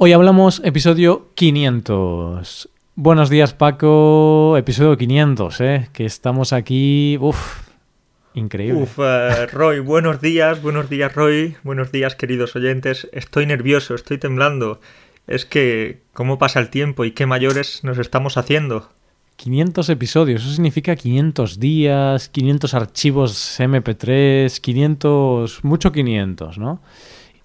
Hoy 0.00 0.12
hablamos 0.12 0.62
episodio 0.64 1.32
500. 1.34 2.68
Buenos 2.94 3.30
días 3.30 3.52
Paco, 3.52 4.56
episodio 4.56 4.96
500, 4.96 5.60
¿eh? 5.60 5.88
Que 5.92 6.04
estamos 6.04 6.52
aquí, 6.52 7.18
uff, 7.20 7.68
increíble. 8.32 8.82
Uf, 8.82 9.00
eh, 9.00 9.46
Roy, 9.46 9.80
buenos 9.80 10.20
días, 10.20 10.62
buenos 10.62 10.88
días 10.88 11.12
Roy, 11.12 11.56
buenos 11.64 11.90
días 11.90 12.14
queridos 12.14 12.54
oyentes. 12.54 13.08
Estoy 13.10 13.46
nervioso, 13.46 13.96
estoy 13.96 14.18
temblando. 14.18 14.80
Es 15.26 15.44
que, 15.44 15.98
¿cómo 16.12 16.38
pasa 16.38 16.60
el 16.60 16.70
tiempo 16.70 17.04
y 17.04 17.10
qué 17.10 17.26
mayores 17.26 17.82
nos 17.82 17.98
estamos 17.98 18.36
haciendo? 18.36 18.90
500 19.34 19.88
episodios, 19.88 20.42
eso 20.42 20.52
significa 20.52 20.94
500 20.94 21.58
días, 21.58 22.28
500 22.28 22.72
archivos 22.74 23.58
MP3, 23.58 24.60
500, 24.60 25.64
mucho 25.64 25.90
500, 25.90 26.56
¿no? 26.58 26.82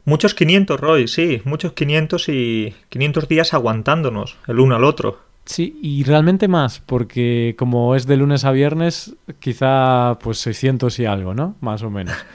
Muchos 0.05 0.33
500, 0.33 0.79
Roy, 0.79 1.07
sí, 1.07 1.41
muchos 1.45 1.73
500 1.73 2.27
y 2.29 2.73
500 2.89 3.27
días 3.27 3.53
aguantándonos 3.53 4.37
el 4.47 4.59
uno 4.59 4.75
al 4.75 4.83
otro. 4.83 5.19
Sí, 5.45 5.77
y 5.81 6.03
realmente 6.03 6.47
más, 6.47 6.79
porque 6.79 7.55
como 7.57 7.95
es 7.95 8.05
de 8.05 8.17
lunes 8.17 8.45
a 8.45 8.51
viernes, 8.51 9.15
quizá 9.39 10.17
pues 10.21 10.39
600 10.39 10.99
y 10.99 11.05
algo, 11.05 11.33
¿no? 11.33 11.55
Más 11.61 11.83
o 11.83 11.89
menos. 11.89 12.15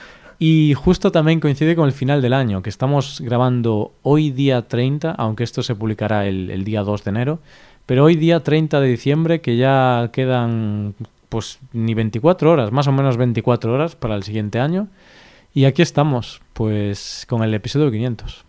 Y 0.41 0.75
justo 0.75 1.11
también 1.11 1.41
coincide 1.41 1.75
con 1.75 1.87
el 1.87 1.93
final 1.93 2.23
del 2.23 2.33
año, 2.33 2.63
que 2.63 2.71
estamos 2.71 3.21
grabando 3.21 3.95
hoy 4.03 4.31
día 4.31 4.69
30, 4.69 5.11
aunque 5.11 5.43
esto 5.43 5.65
se 5.65 5.75
publicará 5.75 6.29
el, 6.29 6.53
el 6.53 6.63
día 6.63 6.83
2 6.83 7.03
de 7.03 7.11
enero, 7.11 7.39
pero 7.87 8.05
hoy 8.05 8.15
día 8.15 8.39
30 8.39 8.79
de 8.81 8.87
diciembre, 8.87 9.41
que 9.41 9.57
ya 9.57 10.11
quedan 10.13 10.95
pues 11.29 11.59
ni 11.73 11.95
24 11.95 12.53
horas, 12.53 12.71
más 12.71 12.87
o 12.87 12.93
menos 12.93 13.17
24 13.17 13.73
horas 13.73 13.97
para 13.97 14.15
el 14.15 14.23
siguiente 14.23 14.61
año. 14.61 14.87
Y 15.59 15.65
aquí 15.65 15.83
estamos, 15.83 16.41
pues 16.53 17.27
con 17.29 17.43
el 17.43 17.53
episodio 17.53 17.91
500. 17.91 18.45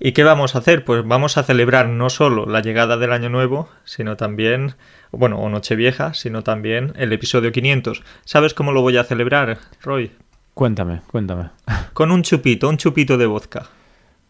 ¿Y 0.00 0.12
qué 0.12 0.24
vamos 0.24 0.54
a 0.54 0.60
hacer? 0.60 0.82
Pues 0.82 1.06
vamos 1.06 1.36
a 1.36 1.42
celebrar 1.42 1.90
no 1.90 2.08
solo 2.08 2.46
la 2.46 2.62
llegada 2.62 2.96
del 2.96 3.12
año 3.12 3.28
nuevo, 3.28 3.68
sino 3.84 4.16
también, 4.16 4.74
bueno, 5.12 5.38
o 5.40 5.50
Nochevieja, 5.50 6.14
sino 6.14 6.42
también 6.42 6.94
el 6.96 7.12
episodio 7.12 7.52
500. 7.52 8.02
¿Sabes 8.24 8.54
cómo 8.54 8.72
lo 8.72 8.80
voy 8.80 8.96
a 8.96 9.04
celebrar, 9.04 9.58
Roy? 9.82 10.10
Cuéntame, 10.54 11.02
cuéntame. 11.10 11.50
Con 11.92 12.10
un 12.10 12.22
chupito, 12.22 12.70
un 12.70 12.78
chupito 12.78 13.18
de 13.18 13.26
vodka. 13.26 13.66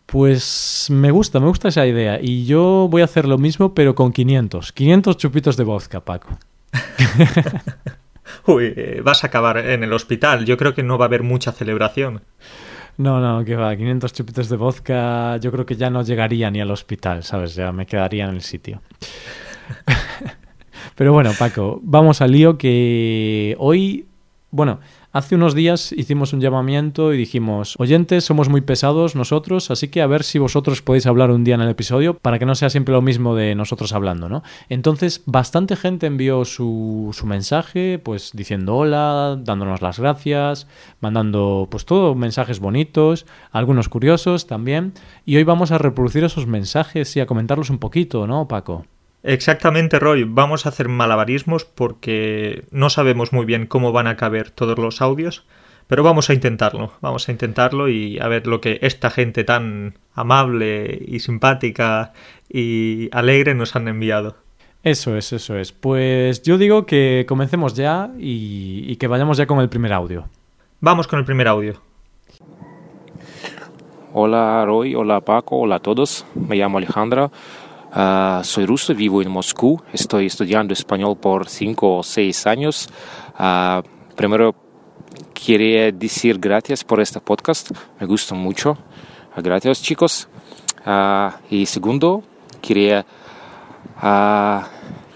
Pues 0.07 0.89
me 0.91 1.13
gusta, 1.13 1.39
me 1.39 1.47
gusta 1.47 1.69
esa 1.69 1.87
idea. 1.87 2.19
Y 2.21 2.47
yo 2.47 2.89
voy 2.91 3.03
a 3.03 3.05
hacer 3.05 3.29
lo 3.29 3.39
mismo, 3.39 3.75
pero 3.75 3.95
con 3.95 4.13
500. 4.13 4.73
500 4.73 5.17
chupitos 5.19 5.57
de 5.57 5.63
vodka, 5.63 6.01
Paco. 6.01 6.37
Uy, 8.47 8.73
eh, 8.77 9.01
vas 9.03 9.25
a 9.25 9.29
acabar 9.29 9.59
en 9.59 9.85
el 9.85 9.93
hospital. 9.93 10.45
Yo 10.45 10.57
creo 10.57 10.75
que 10.75 10.83
no 10.83 10.99
va 10.99 11.07
a 11.07 11.09
haber 11.09 11.23
mucha 11.23 11.53
celebración. 11.53 12.23
No, 12.97 13.21
no, 13.21 13.45
que 13.45 13.55
va. 13.55 13.77
500 13.77 14.13
chupitos 14.13 14.49
de 14.49 14.57
vodka 14.57 15.37
yo 15.37 15.53
creo 15.53 15.65
que 15.65 15.77
ya 15.77 15.89
no 15.89 16.03
llegaría 16.03 16.51
ni 16.51 16.61
al 16.61 16.71
hospital, 16.71 17.23
¿sabes? 17.23 17.55
Ya 17.55 17.71
me 17.73 17.87
quedaría 17.87 18.25
en 18.25 18.35
el 18.35 18.43
sitio. 18.43 18.83
Pero 20.97 21.13
bueno, 21.13 21.31
Paco, 21.39 21.79
vamos 21.83 22.21
al 22.21 22.33
lío 22.33 22.59
que 22.59 23.55
hoy, 23.59 24.07
bueno, 24.51 24.81
Hace 25.11 25.37
unos 25.37 25.55
días 25.55 25.93
hicimos 25.93 26.35
un 26.35 26.41
llamamiento 26.43 27.15
y 27.15 27.17
dijimos, 27.17 27.77
oyentes, 27.79 28.25
somos 28.25 28.51
muy 28.51 28.61
pesados 28.61 29.17
nosotros, 29.17 29.71
así 29.71 29.89
que 29.89 30.03
a 30.03 30.07
ver 30.07 30.23
si 30.23 30.39
vosotros 30.39 30.83
podéis 30.83 31.07
hablar 31.07 31.31
un 31.31 31.45
día 31.45 31.55
en 31.55 31.63
el 31.63 31.71
episodio 31.71 32.13
para 32.13 32.39
que 32.39 32.45
no 32.45 32.55
sea 32.55 32.69
siempre 32.69 32.93
lo 32.93 33.01
mismo 33.01 33.35
de 33.35 33.55
nosotros 33.55 33.95
hablando, 33.95 34.29
¿no? 34.29 34.43
Entonces, 34.69 35.23
bastante 35.25 35.77
gente 35.77 36.07
envió 36.07 36.45
su, 36.45 37.09
su 37.15 37.25
mensaje, 37.25 37.99
pues 37.99 38.33
diciendo 38.35 38.77
hola, 38.77 39.39
dándonos 39.43 39.81
las 39.81 39.99
gracias, 39.99 40.67
mandando 41.01 41.69
pues 41.71 41.87
todo, 41.87 42.15
mensajes 42.15 42.61
bonitos, 42.61 43.25
algunos 43.51 43.89
curiosos 43.89 44.47
también, 44.47 44.93
y 45.25 45.37
hoy 45.37 45.45
vamos 45.45 45.71
a 45.71 45.79
reproducir 45.79 46.23
esos 46.25 46.47
mensajes 46.47 47.17
y 47.17 47.21
a 47.21 47.27
comentarlos 47.27 47.71
un 47.71 47.79
poquito, 47.79 48.27
¿no, 48.27 48.47
Paco? 48.47 48.85
Exactamente, 49.29 49.99
Roy. 49.99 50.25
Vamos 50.25 50.65
a 50.65 50.71
hacer 50.71 50.89
malabarismos 50.89 51.67
porque 51.67 52.65
no 52.71 52.89
sabemos 52.89 53.31
muy 53.31 53.45
bien 53.45 53.67
cómo 53.67 53.93
van 53.93 54.07
a 54.07 54.17
caber 54.17 54.51
todos 54.51 54.79
los 54.79 55.03
audios, 55.03 55.45
pero 55.87 56.03
vamos 56.03 56.31
a 56.31 56.33
intentarlo. 56.33 56.95
Vamos 57.03 57.29
a 57.29 57.33
intentarlo 57.33 57.91
y 57.91 58.19
a 58.21 58.29
ver 58.29 58.47
lo 58.47 58.63
que 58.63 58.79
esta 58.81 59.11
gente 59.11 59.45
tan 59.45 59.99
amable 60.15 60.99
y 61.07 61.21
simpática 61.21 62.15
y 62.49 63.11
alegre 63.13 63.55
nos 63.55 63.77
han 63.77 63.89
enviado. 63.89 64.37
Eso 64.83 65.15
es, 65.15 65.31
eso 65.35 65.59
es. 65.59 65.73
Pues 65.73 66.43
yo 66.43 66.57
digo 66.57 66.87
que 66.87 67.27
comencemos 67.29 67.75
ya 67.75 68.11
y, 68.19 68.85
y 68.87 68.97
que 68.97 69.09
vayamos 69.09 69.37
ya 69.37 69.47
con 69.47 69.61
el 69.61 69.69
primer 69.69 69.93
audio. 69.93 70.27
Vamos 70.81 71.07
con 71.07 71.19
el 71.19 71.27
primer 71.27 71.49
audio. 71.49 71.83
Hola 74.15 74.65
Roy, 74.65 74.95
hola 74.95 75.21
Paco, 75.21 75.59
hola 75.59 75.77
a 75.77 75.81
todos. 75.81 76.25
Me 76.35 76.57
llamo 76.57 76.79
Alejandra. 76.79 77.31
Uh, 77.95 78.45
soy 78.45 78.67
ruso, 78.67 78.95
vivo 78.95 79.23
en 79.23 79.31
Moscú, 79.31 79.83
estoy 79.93 80.27
estudiando 80.27 80.75
español 80.75 81.17
por 81.17 81.49
cinco 81.49 81.97
o 81.97 82.03
seis 82.03 82.47
años. 82.47 82.89
Uh, 83.39 83.83
primero, 84.15 84.55
quería 85.33 85.91
decir 85.91 86.39
gracias 86.39 86.85
por 86.85 87.01
este 87.01 87.21
podcast, 87.21 87.71
me 87.99 88.07
gusta 88.07 88.35
mucho. 88.35 88.77
Uh, 89.37 89.43
gracias 89.43 89.83
chicos. 89.83 90.29
y 91.51 91.67
segundo, 91.67 92.23
quería, 92.61 93.05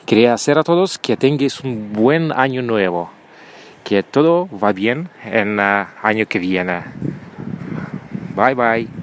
quería 0.06 0.34
hacer 0.34 0.59
a 0.59 0.62
todos 0.62 0.99
que 0.99 1.16
tengáis 1.16 1.60
un 1.60 1.93
buen 1.93 2.33
año 2.33 2.62
nuevo, 2.62 3.10
que 3.84 4.03
todo 4.03 4.49
va 4.49 4.72
bien 4.72 5.09
en 5.25 5.60
el 5.60 5.87
año 6.03 6.27
que 6.27 6.39
viene. 6.39 6.84
Bye 8.34 8.54
bye. 8.54 9.01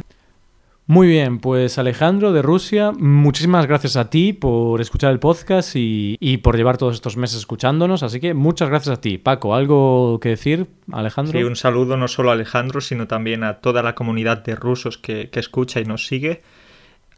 Muy 0.89 1.07
bien, 1.07 1.37
pues 1.37 1.77
Alejandro 1.77 2.33
de 2.33 2.41
Rusia, 2.41 2.91
muchísimas 2.97 3.67
gracias 3.67 3.95
a 3.95 4.09
ti 4.09 4.33
por 4.33 4.81
escuchar 4.81 5.11
el 5.11 5.19
podcast 5.19 5.75
y, 5.75 6.17
y, 6.19 6.37
por 6.37 6.57
llevar 6.57 6.77
todos 6.77 6.95
estos 6.95 7.15
meses 7.15 7.37
escuchándonos. 7.37 8.01
Así 8.01 8.19
que 8.19 8.33
muchas 8.33 8.69
gracias 8.69 8.97
a 8.97 8.99
ti. 8.99 9.19
Paco, 9.19 9.53
¿algo 9.53 10.19
que 10.19 10.29
decir, 10.29 10.65
Alejandro? 10.91 11.37
Sí, 11.37 11.43
un 11.43 11.55
saludo 11.55 11.95
no 11.95 12.07
solo 12.07 12.31
a 12.31 12.33
Alejandro, 12.33 12.81
sino 12.81 13.07
también 13.07 13.43
a 13.43 13.59
toda 13.59 13.83
la 13.83 13.93
comunidad 13.93 14.43
de 14.43 14.55
rusos 14.55 14.97
que, 14.97 15.29
que 15.29 15.39
escucha 15.39 15.79
y 15.79 15.85
nos 15.85 16.07
sigue. 16.07 16.41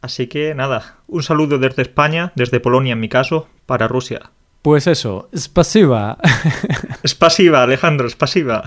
Así 0.02 0.26
que 0.26 0.54
nada, 0.54 0.98
un 1.06 1.22
saludo 1.22 1.56
desde 1.56 1.80
España, 1.80 2.32
desde 2.36 2.60
Polonia 2.60 2.92
en 2.92 3.00
mi 3.00 3.08
caso, 3.08 3.48
para 3.64 3.88
Rusia. 3.88 4.32
Pues 4.60 4.86
eso, 4.86 5.30
spasiva. 5.34 6.18
Spasiva, 7.06 7.62
Alejandro, 7.62 8.06
spasiva. 8.10 8.62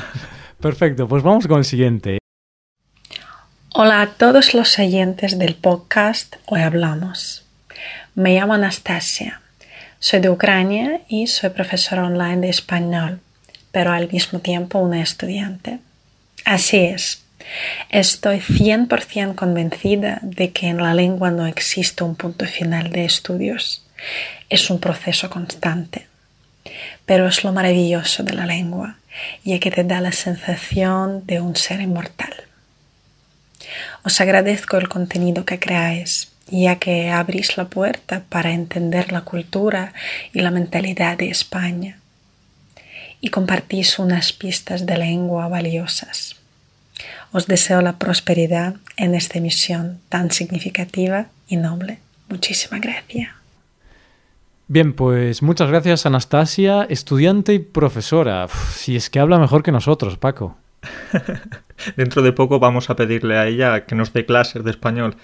Perfecto, 0.60 1.08
pues 1.08 1.22
vamos 1.22 1.46
con 1.46 1.60
el 1.60 1.66
siguiente. 1.66 2.18
Hola 3.78 4.02
a 4.02 4.08
todos 4.08 4.54
los 4.54 4.80
oyentes 4.80 5.38
del 5.38 5.54
podcast 5.54 6.38
Hoy 6.46 6.62
Hablamos. 6.62 7.44
Me 8.14 8.34
llamo 8.34 8.54
Anastasia. 8.54 9.42
Soy 10.00 10.22
de 10.22 10.30
Ucrania 10.30 11.02
y 11.10 11.28
soy 11.28 11.50
profesora 11.50 12.06
online 12.06 12.38
de 12.38 12.48
español, 12.48 13.20
pero 13.74 13.92
al 13.92 14.10
mismo 14.10 14.40
tiempo 14.40 14.80
una 14.80 15.02
estudiante. 15.02 15.80
Así 16.46 16.78
es. 16.78 17.26
Estoy 17.90 18.38
100% 18.38 19.36
convencida 19.36 20.20
de 20.22 20.54
que 20.54 20.68
en 20.68 20.78
la 20.78 20.94
lengua 20.94 21.30
no 21.30 21.46
existe 21.46 22.06
un 22.06 22.16
punto 22.16 22.46
final 22.46 22.92
de 22.92 23.04
estudios. 23.04 23.86
Es 24.50 24.70
un 24.70 24.80
proceso 24.80 25.30
constante. 25.30 26.08
Pero 27.06 27.28
es 27.28 27.44
lo 27.44 27.52
maravilloso 27.52 28.24
de 28.24 28.36
la 28.36 28.46
lengua, 28.46 29.00
ya 29.44 29.60
que 29.60 29.70
te 29.70 29.84
da 29.84 30.00
la 30.00 30.14
sensación 30.14 31.26
de 31.26 31.42
un 31.42 31.58
ser 31.58 31.82
inmortal. 31.82 32.34
Os 34.04 34.20
agradezco 34.22 34.78
el 34.78 34.90
contenido 34.90 35.46
que 35.46 35.60
creáis, 35.60 36.32
ya 36.48 36.78
que 36.78 37.10
abrís 37.10 37.58
la 37.58 37.66
puerta 37.66 38.24
para 38.30 38.52
entender 38.52 39.12
la 39.12 39.22
cultura 39.22 39.94
y 40.34 40.42
la 40.42 40.52
mentalidad 40.52 41.18
de 41.18 41.30
España 41.30 41.98
y 43.22 43.30
compartís 43.30 43.98
unas 43.98 44.34
pistas 44.34 44.86
de 44.86 44.98
lengua 44.98 45.48
valiosas. 45.48 46.36
Os 47.32 47.48
deseo 47.48 47.82
la 47.82 47.98
prosperidad 47.98 48.76
en 48.98 49.16
esta 49.16 49.40
misión 49.40 50.00
tan 50.10 50.30
significativa 50.30 51.28
y 51.48 51.58
noble. 51.58 51.98
Muchísimas 52.30 52.82
gracias. 52.82 53.30
Bien, 54.68 54.94
pues 54.94 55.42
muchas 55.42 55.70
gracias 55.70 56.06
Anastasia, 56.06 56.84
estudiante 56.84 57.54
y 57.54 57.60
profesora. 57.60 58.46
Uf, 58.46 58.76
si 58.78 58.96
es 58.96 59.10
que 59.10 59.20
habla 59.20 59.40
mejor 59.40 59.64
que 59.64 59.72
nosotros, 59.72 60.18
Paco. 60.18 60.56
Dentro 61.96 62.22
de 62.22 62.32
poco 62.32 62.60
vamos 62.60 62.90
a 62.90 62.96
pedirle 62.96 63.38
a 63.38 63.48
ella 63.48 63.86
que 63.86 63.96
nos 63.96 64.14
dé 64.14 64.26
clases 64.26 64.64
de 64.64 64.72
español. 64.72 65.16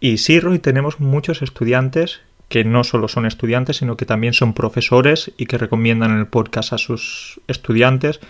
Y 0.00 0.18
sí, 0.18 0.40
Roy, 0.40 0.58
tenemos 0.58 1.00
muchos 1.00 1.42
estudiantes 1.42 2.20
que 2.48 2.64
no 2.64 2.84
solo 2.84 3.08
son 3.08 3.26
estudiantes, 3.26 3.78
sino 3.78 3.96
que 3.96 4.06
también 4.06 4.32
son 4.32 4.54
profesores 4.54 5.32
y 5.36 5.46
que 5.46 5.58
recomiendan 5.58 6.18
el 6.18 6.26
podcast 6.26 6.72
a 6.72 6.78
sus 6.78 7.40
estudiantes 7.46 8.20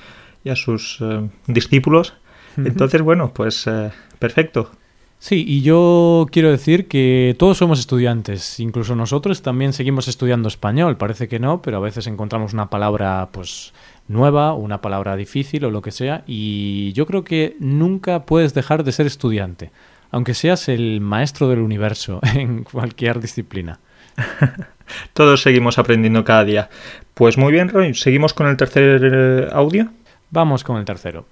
y 0.44 0.50
a 0.50 0.56
sus 0.56 0.98
eh, 1.00 1.28
discípulos. 1.46 2.14
Entonces, 2.56 3.02
bueno, 3.02 3.32
pues 3.32 3.68
eh, 3.68 3.90
perfecto. 4.18 4.72
Sí, 5.20 5.44
y 5.46 5.62
yo 5.62 6.26
quiero 6.30 6.50
decir 6.50 6.86
que 6.86 7.34
todos 7.38 7.58
somos 7.58 7.80
estudiantes, 7.80 8.60
incluso 8.60 8.94
nosotros 8.94 9.42
también 9.42 9.72
seguimos 9.72 10.06
estudiando 10.06 10.48
español, 10.48 10.96
parece 10.96 11.28
que 11.28 11.40
no, 11.40 11.60
pero 11.60 11.78
a 11.78 11.80
veces 11.80 12.06
encontramos 12.06 12.52
una 12.52 12.70
palabra 12.70 13.28
pues 13.32 13.72
nueva, 14.08 14.54
una 14.54 14.80
palabra 14.80 15.16
difícil 15.16 15.64
o 15.64 15.70
lo 15.70 15.82
que 15.82 15.92
sea, 15.92 16.24
y 16.26 16.92
yo 16.94 17.06
creo 17.06 17.24
que 17.24 17.56
nunca 17.60 18.24
puedes 18.24 18.54
dejar 18.54 18.84
de 18.84 18.92
ser 18.92 19.06
estudiante. 19.06 19.70
aunque 20.10 20.32
seas 20.32 20.70
el 20.70 21.02
maestro 21.02 21.48
del 21.48 21.58
universo 21.58 22.20
en 22.34 22.64
cualquier 22.64 23.20
disciplina. 23.20 23.78
Todos 25.12 25.42
seguimos 25.42 25.78
aprendiendo 25.78 26.24
cada 26.24 26.44
día. 26.44 26.70
Pues 27.12 27.36
muy 27.36 27.52
bien, 27.52 27.68
Roy, 27.68 27.92
¿seguimos 27.92 28.32
con 28.32 28.46
el 28.46 28.56
tercer 28.56 29.00
eh, 29.04 29.48
audio? 29.52 29.90
Vamos 30.30 30.64
con 30.64 30.78
el 30.78 30.86
tercero. 30.86 31.26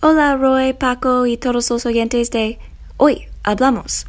Hola 0.00 0.36
Roy, 0.36 0.72
Paco 0.72 1.26
y 1.26 1.36
todos 1.36 1.70
los 1.70 1.86
oyentes 1.86 2.30
de 2.32 2.58
Hoy 2.96 3.26
Hablamos. 3.44 4.06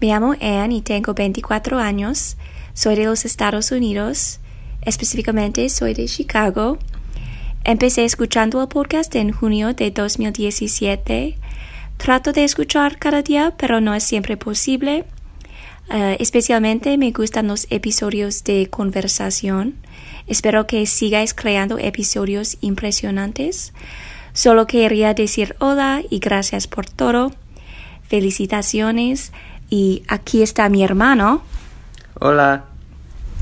Me 0.00 0.08
llamo 0.08 0.34
Anne 0.40 0.76
y 0.76 0.82
tengo 0.82 1.14
24 1.14 1.78
años. 1.78 2.36
Soy 2.74 2.96
de 2.96 3.06
los 3.06 3.24
Estados 3.24 3.72
Unidos. 3.72 4.40
Específicamente 4.86 5.68
soy 5.68 5.94
de 5.94 6.06
Chicago. 6.06 6.78
Empecé 7.64 8.04
escuchando 8.04 8.62
el 8.62 8.68
podcast 8.68 9.12
en 9.16 9.32
junio 9.32 9.74
de 9.74 9.90
2017. 9.90 11.36
Trato 11.96 12.32
de 12.32 12.44
escuchar 12.44 12.96
cada 12.96 13.20
día, 13.20 13.52
pero 13.58 13.80
no 13.80 13.94
es 13.94 14.04
siempre 14.04 14.36
posible. 14.36 15.04
Eh, 15.90 16.16
especialmente 16.20 16.98
me 16.98 17.10
gustan 17.10 17.48
los 17.48 17.66
episodios 17.70 18.44
de 18.44 18.68
conversación. 18.70 19.74
Espero 20.28 20.68
que 20.68 20.86
sigáis 20.86 21.34
creando 21.34 21.78
episodios 21.78 22.56
impresionantes. 22.60 23.72
Solo 24.34 24.68
quería 24.68 25.14
decir 25.14 25.56
hola 25.58 26.00
y 26.08 26.20
gracias 26.20 26.68
por 26.68 26.86
todo. 26.88 27.32
Felicitaciones. 28.04 29.32
Y 29.68 30.04
aquí 30.06 30.42
está 30.42 30.68
mi 30.68 30.84
hermano. 30.84 31.42
Hola. 32.20 32.66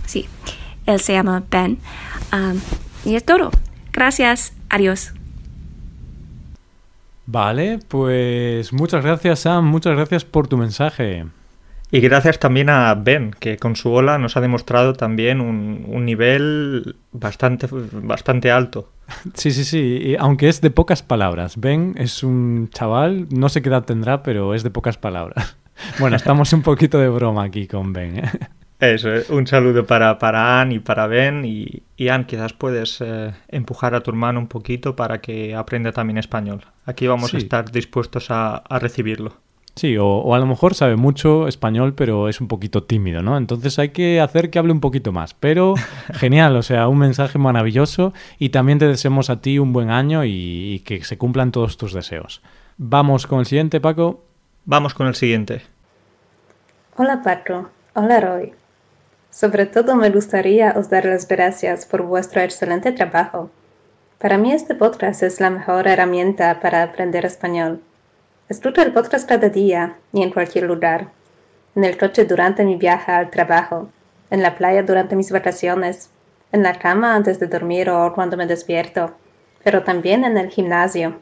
Sí, 0.06 0.26
él 0.86 1.00
se 1.00 1.12
llama 1.12 1.42
Ben. 1.50 1.78
Um, 2.32 2.60
y 3.04 3.16
es 3.16 3.24
todo. 3.24 3.50
Gracias. 3.92 4.52
Adiós. 4.70 5.12
Vale, 7.26 7.78
pues 7.88 8.72
muchas 8.72 9.02
gracias 9.02 9.40
Sam, 9.40 9.64
muchas 9.64 9.96
gracias 9.96 10.24
por 10.24 10.46
tu 10.46 10.58
mensaje. 10.58 11.24
Y 11.90 12.00
gracias 12.00 12.38
también 12.38 12.68
a 12.70 12.94
Ben, 12.94 13.30
que 13.38 13.56
con 13.56 13.76
su 13.76 13.92
ola 13.92 14.18
nos 14.18 14.36
ha 14.36 14.40
demostrado 14.40 14.94
también 14.94 15.40
un, 15.40 15.84
un 15.86 16.04
nivel 16.04 16.96
bastante, 17.12 17.68
bastante 17.70 18.50
alto. 18.50 18.90
Sí, 19.34 19.52
sí, 19.52 19.64
sí, 19.64 19.98
y 20.02 20.16
aunque 20.16 20.48
es 20.48 20.60
de 20.60 20.70
pocas 20.70 21.02
palabras. 21.02 21.58
Ben 21.58 21.94
es 21.98 22.22
un 22.22 22.70
chaval, 22.72 23.26
no 23.30 23.48
sé 23.48 23.62
qué 23.62 23.68
edad 23.68 23.84
tendrá, 23.84 24.22
pero 24.22 24.54
es 24.54 24.62
de 24.62 24.70
pocas 24.70 24.98
palabras. 24.98 25.56
Bueno, 25.98 26.14
estamos 26.14 26.52
un 26.52 26.62
poquito 26.62 26.98
de 26.98 27.08
broma 27.08 27.42
aquí 27.42 27.66
con 27.66 27.92
Ben. 27.92 28.18
¿eh? 28.18 28.30
Eso, 28.80 29.08
un 29.30 29.46
saludo 29.46 29.86
para, 29.86 30.18
para 30.18 30.60
Anne 30.60 30.74
y 30.74 30.78
para 30.78 31.06
Ben. 31.06 31.44
Y, 31.44 31.82
y 31.96 32.08
Anne, 32.08 32.26
quizás 32.26 32.52
puedes 32.52 33.00
eh, 33.00 33.32
empujar 33.48 33.94
a 33.94 34.00
tu 34.00 34.10
hermano 34.10 34.40
un 34.40 34.48
poquito 34.48 34.94
para 34.96 35.20
que 35.20 35.54
aprenda 35.54 35.92
también 35.92 36.18
español. 36.18 36.64
Aquí 36.84 37.06
vamos 37.06 37.30
Sí. 37.30 37.36
a 37.36 37.38
estar 37.40 37.70
dispuestos 37.70 38.30
a, 38.30 38.56
a 38.56 38.78
recibirlo. 38.78 39.36
Sí, 39.76 39.96
o, 39.96 40.06
o 40.06 40.34
a 40.34 40.38
lo 40.38 40.46
mejor 40.46 40.74
sabe 40.74 40.94
mucho 40.96 41.48
español, 41.48 41.94
pero 41.94 42.28
es 42.28 42.40
un 42.40 42.46
poquito 42.46 42.84
tímido, 42.84 43.22
¿no? 43.22 43.36
Entonces 43.36 43.78
hay 43.78 43.88
que 43.88 44.20
hacer 44.20 44.50
que 44.50 44.58
hable 44.58 44.72
un 44.72 44.80
poquito 44.80 45.12
más. 45.12 45.34
Pero 45.34 45.74
genial, 46.14 46.54
o 46.56 46.62
sea, 46.62 46.86
un 46.88 46.98
mensaje 46.98 47.38
maravilloso 47.38 48.12
y 48.38 48.50
también 48.50 48.78
te 48.78 48.86
deseamos 48.86 49.30
a 49.30 49.40
ti 49.40 49.58
un 49.58 49.72
buen 49.72 49.90
año 49.90 50.24
y, 50.24 50.30
y 50.74 50.80
que 50.80 51.02
se 51.04 51.16
cumplan 51.18 51.52
todos 51.52 51.76
tus 51.76 51.92
deseos. 51.92 52.42
Vamos 52.76 53.26
con 53.26 53.38
el 53.40 53.46
siguiente, 53.46 53.80
Paco. 53.80 54.24
Vamos 54.64 54.94
con 54.94 55.06
el 55.06 55.14
siguiente. 55.14 55.62
Hola 56.96 57.22
Paco, 57.22 57.70
hola 57.94 58.20
Roy. 58.20 58.52
Sobre 59.34 59.66
todo 59.66 59.96
me 59.96 60.10
gustaría 60.10 60.74
os 60.76 60.90
dar 60.90 61.06
las 61.06 61.26
gracias 61.26 61.86
por 61.86 62.02
vuestro 62.02 62.40
excelente 62.40 62.92
trabajo. 62.92 63.50
Para 64.18 64.38
mí 64.38 64.52
este 64.52 64.76
podcast 64.76 65.24
es 65.24 65.40
la 65.40 65.50
mejor 65.50 65.88
herramienta 65.88 66.60
para 66.60 66.84
aprender 66.84 67.26
español. 67.26 67.82
Escucho 68.48 68.80
el 68.82 68.92
podcast 68.92 69.28
cada 69.28 69.48
día 69.48 69.96
y 70.12 70.22
en 70.22 70.30
cualquier 70.30 70.66
lugar. 70.66 71.08
En 71.74 71.82
el 71.82 71.98
coche 71.98 72.24
durante 72.26 72.64
mi 72.64 72.76
viaje 72.76 73.10
al 73.10 73.30
trabajo, 73.30 73.88
en 74.30 74.40
la 74.40 74.54
playa 74.54 74.84
durante 74.84 75.16
mis 75.16 75.32
vacaciones, 75.32 76.10
en 76.52 76.62
la 76.62 76.78
cama 76.78 77.16
antes 77.16 77.40
de 77.40 77.48
dormir 77.48 77.90
o 77.90 78.14
cuando 78.14 78.36
me 78.36 78.46
despierto, 78.46 79.16
pero 79.64 79.82
también 79.82 80.24
en 80.24 80.38
el 80.38 80.48
gimnasio. 80.48 81.18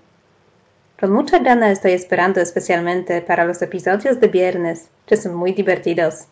Con 1.00 1.12
mucha 1.12 1.38
gana 1.38 1.70
estoy 1.70 1.92
esperando 1.92 2.42
especialmente 2.42 3.22
para 3.22 3.46
los 3.46 3.62
episodios 3.62 4.20
de 4.20 4.28
viernes, 4.28 4.90
que 5.06 5.16
son 5.16 5.34
muy 5.34 5.52
divertidos. 5.52 6.26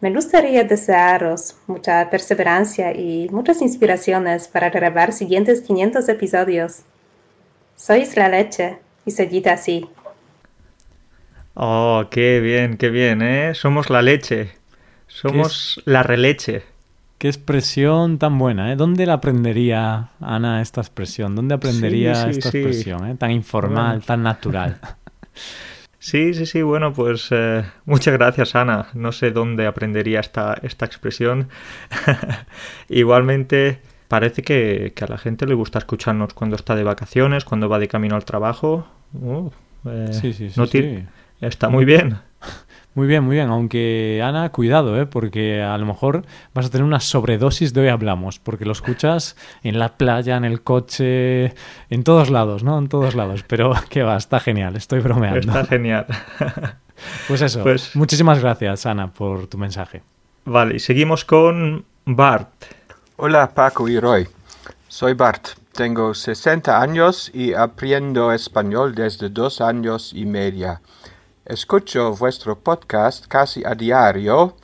Me 0.00 0.10
gustaría 0.12 0.64
desearos 0.64 1.56
mucha 1.66 2.08
perseverancia 2.08 2.92
y 2.96 3.28
muchas 3.30 3.60
inspiraciones 3.60 4.48
para 4.48 4.70
grabar 4.70 5.12
siguientes 5.12 5.60
500 5.60 6.08
episodios. 6.08 6.80
Sois 7.76 8.16
la 8.16 8.28
leche 8.28 8.78
y 9.04 9.10
seguid 9.10 9.46
así. 9.48 9.88
Oh, 11.54 12.04
qué 12.10 12.40
bien, 12.40 12.76
qué 12.78 12.88
bien, 12.88 13.20
¿eh? 13.22 13.54
Somos 13.54 13.90
la 13.90 14.00
leche. 14.00 14.52
Somos 15.06 15.82
la 15.84 16.02
releche. 16.02 16.62
Qué 17.18 17.28
expresión 17.28 18.18
tan 18.18 18.38
buena, 18.38 18.72
¿eh? 18.72 18.76
¿Dónde 18.76 19.04
la 19.04 19.14
aprendería 19.14 20.10
Ana 20.20 20.62
esta 20.62 20.80
expresión? 20.80 21.34
¿Dónde 21.36 21.54
aprendería 21.54 22.14
Sí, 22.14 22.22
sí, 22.32 22.38
esta 22.38 22.50
sí. 22.50 22.58
expresión? 22.58 23.06
¿eh? 23.06 23.16
Tan 23.16 23.32
informal, 23.32 23.96
Bueno. 23.96 24.04
tan 24.06 24.22
natural. 24.22 24.78
Sí, 26.00 26.32
sí, 26.32 26.46
sí, 26.46 26.62
bueno, 26.62 26.94
pues 26.94 27.28
eh, 27.30 27.62
muchas 27.84 28.14
gracias, 28.14 28.54
Ana. 28.54 28.88
No 28.94 29.12
sé 29.12 29.32
dónde 29.32 29.66
aprendería 29.66 30.20
esta, 30.20 30.54
esta 30.62 30.86
expresión. 30.86 31.50
Igualmente, 32.88 33.82
parece 34.08 34.42
que, 34.42 34.94
que 34.96 35.04
a 35.04 35.08
la 35.08 35.18
gente 35.18 35.46
le 35.46 35.52
gusta 35.52 35.78
escucharnos 35.78 36.32
cuando 36.32 36.56
está 36.56 36.74
de 36.74 36.84
vacaciones, 36.84 37.44
cuando 37.44 37.68
va 37.68 37.78
de 37.78 37.88
camino 37.88 38.16
al 38.16 38.24
trabajo. 38.24 38.88
Uh, 39.12 39.50
eh, 39.84 40.08
Sí, 40.10 40.32
sí, 40.32 40.48
sí, 40.48 40.58
no 40.58 40.66
sí. 40.66 41.04
Está 41.42 41.68
muy 41.68 41.84
bien. 41.84 42.16
Muy 42.94 43.06
bien, 43.06 43.22
muy 43.24 43.36
bien. 43.36 43.48
Aunque, 43.48 44.20
Ana, 44.24 44.48
cuidado, 44.50 45.00
¿eh? 45.00 45.06
Porque 45.06 45.62
a 45.62 45.78
lo 45.78 45.86
mejor 45.86 46.24
vas 46.54 46.66
a 46.66 46.70
tener 46.70 46.84
una 46.84 46.98
sobredosis 47.00 47.72
de 47.72 47.82
hoy 47.82 47.88
hablamos. 47.88 48.38
Porque 48.38 48.64
lo 48.64 48.72
escuchas 48.72 49.36
en 49.62 49.78
la 49.78 49.96
playa, 49.96 50.36
en 50.36 50.44
el 50.44 50.62
coche, 50.62 51.54
en 51.88 52.02
todos 52.04 52.30
lados, 52.30 52.64
¿no? 52.64 52.78
En 52.78 52.88
todos 52.88 53.14
lados. 53.14 53.44
Pero 53.46 53.72
que 53.88 54.02
va, 54.02 54.16
está 54.16 54.40
genial. 54.40 54.76
Estoy 54.76 55.00
bromeando. 55.00 55.38
Está 55.40 55.64
genial. 55.64 56.06
Pues 57.28 57.40
eso. 57.40 57.62
Pues- 57.62 57.96
Muchísimas 57.96 58.40
gracias, 58.40 58.84
Ana, 58.84 59.10
por 59.10 59.46
tu 59.46 59.56
mensaje. 59.56 60.02
Vale, 60.44 60.76
y 60.76 60.78
seguimos 60.80 61.24
con 61.24 61.82
Bart. 62.04 62.50
Hola 63.16 63.48
Paco 63.54 63.88
y 63.88 63.98
Roy. 63.98 64.28
Soy 64.86 65.14
Bart. 65.14 65.48
Tengo 65.72 66.12
60 66.12 66.78
años 66.78 67.30
y 67.32 67.54
aprendo 67.54 68.32
español 68.32 68.94
desde 68.94 69.30
dos 69.30 69.62
años 69.62 70.12
y 70.14 70.26
media. 70.26 70.82
Escucho 71.46 72.14
vuestro 72.14 72.58
podcast 72.58 73.26
casi 73.26 73.64
a 73.64 73.74
diario 73.74 74.56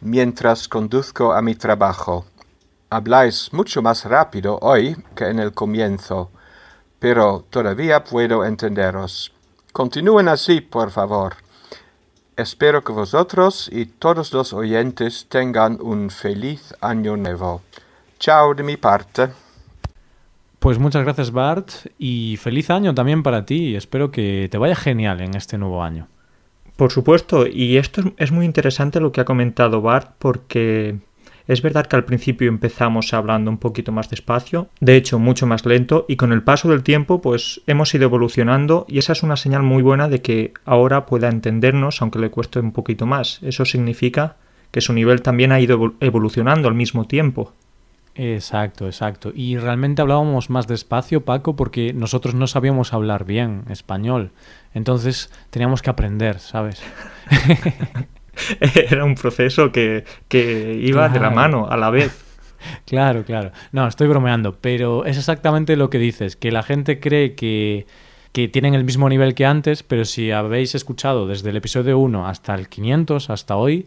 mientras 0.00 0.66
conduzco 0.66 1.32
a 1.32 1.40
mi 1.40 1.54
trabajo. 1.54 2.26
Habláis 2.90 3.52
mucho 3.52 3.82
más 3.82 4.04
rápido 4.04 4.58
hoy 4.60 4.96
que 5.14 5.28
en 5.28 5.38
el 5.38 5.52
comienzo, 5.52 6.30
pero 6.98 7.44
todavía 7.48 8.02
puedo 8.02 8.44
entenderos. 8.44 9.32
Continúen 9.72 10.28
así, 10.28 10.60
por 10.60 10.90
favor. 10.90 11.36
Espero 12.36 12.82
que 12.82 12.92
vosotros 12.92 13.68
y 13.72 13.86
todos 13.86 14.32
los 14.32 14.52
oyentes 14.52 15.26
tengan 15.28 15.78
un 15.80 16.10
feliz 16.10 16.74
año 16.80 17.16
nuevo. 17.16 17.62
Chao 18.18 18.54
de 18.54 18.64
mi 18.64 18.76
parte. 18.76 19.47
Pues 20.58 20.78
muchas 20.78 21.04
gracias, 21.04 21.30
Bart. 21.30 21.70
Y 21.98 22.36
feliz 22.38 22.70
año 22.70 22.94
también 22.94 23.22
para 23.22 23.46
ti. 23.46 23.76
Espero 23.76 24.10
que 24.10 24.48
te 24.50 24.58
vaya 24.58 24.74
genial 24.74 25.20
en 25.20 25.36
este 25.36 25.58
nuevo 25.58 25.82
año. 25.82 26.08
Por 26.76 26.92
supuesto, 26.92 27.46
y 27.46 27.76
esto 27.76 28.12
es, 28.18 28.30
muy 28.30 28.46
interesante 28.46 29.00
lo 29.00 29.10
que 29.10 29.20
ha 29.20 29.24
comentado 29.24 29.82
Bart 29.82 30.12
porque 30.20 30.98
es 31.48 31.60
verdad 31.60 31.86
que 31.86 31.96
al 31.96 32.04
principio 32.04 32.48
empezamos 32.48 33.12
hablando 33.12 33.50
un 33.50 33.58
poquito 33.58 33.90
más 33.90 34.08
despacio, 34.10 34.68
de 34.78 34.94
hecho 34.94 35.18
mucho 35.18 35.44
más 35.44 35.66
lento, 35.66 36.06
y 36.08 36.14
con 36.14 36.32
el 36.32 36.44
paso 36.44 36.68
del 36.68 36.84
tiempo 36.84 37.20
pues 37.20 37.62
hemos 37.66 37.92
ido 37.94 38.04
evolucionando 38.04 38.86
y 38.88 38.98
esa 38.98 39.12
es 39.12 39.24
una 39.24 39.36
señal 39.36 39.64
muy 39.64 39.82
buena 39.82 40.08
de 40.08 40.22
que 40.22 40.52
ahora 40.64 41.04
pueda 41.04 41.28
entendernos 41.28 42.00
aunque 42.00 42.20
le 42.20 42.30
cueste 42.30 42.60
un 42.60 42.70
poquito 42.70 43.06
más. 43.06 43.40
Eso 43.42 43.64
significa 43.64 44.36
que 44.70 44.80
su 44.80 44.92
nivel 44.92 45.20
también 45.22 45.50
ha 45.50 45.58
ido 45.58 45.78
evol- 45.78 45.94
evolucionando 45.98 46.68
al 46.68 46.74
mismo 46.74 47.06
tiempo. 47.06 47.54
Exacto, 48.20 48.86
exacto. 48.86 49.30
Y 49.32 49.58
realmente 49.58 50.02
hablábamos 50.02 50.50
más 50.50 50.66
despacio, 50.66 51.24
Paco, 51.24 51.54
porque 51.54 51.92
nosotros 51.92 52.34
no 52.34 52.48
sabíamos 52.48 52.92
hablar 52.92 53.24
bien 53.24 53.62
español. 53.70 54.32
Entonces 54.74 55.30
teníamos 55.50 55.82
que 55.82 55.90
aprender, 55.90 56.40
¿sabes? 56.40 56.82
Era 58.90 59.04
un 59.04 59.14
proceso 59.14 59.70
que, 59.70 60.04
que 60.26 60.80
iba 60.82 61.08
de 61.08 61.20
la 61.20 61.30
mano 61.30 61.68
a 61.70 61.76
la 61.76 61.90
vez. 61.90 62.24
Claro, 62.86 63.22
claro. 63.22 63.52
No, 63.70 63.86
estoy 63.86 64.08
bromeando, 64.08 64.56
pero 64.60 65.04
es 65.04 65.16
exactamente 65.16 65.76
lo 65.76 65.90
que 65.90 65.98
dices, 65.98 66.34
que 66.34 66.50
la 66.50 66.64
gente 66.64 66.98
cree 66.98 67.36
que, 67.36 67.86
que 68.32 68.48
tienen 68.48 68.74
el 68.74 68.82
mismo 68.82 69.08
nivel 69.08 69.36
que 69.36 69.46
antes, 69.46 69.84
pero 69.84 70.04
si 70.04 70.32
habéis 70.32 70.74
escuchado 70.74 71.28
desde 71.28 71.50
el 71.50 71.56
episodio 71.56 72.00
1 72.00 72.26
hasta 72.26 72.56
el 72.56 72.68
500, 72.68 73.30
hasta 73.30 73.54
hoy, 73.54 73.86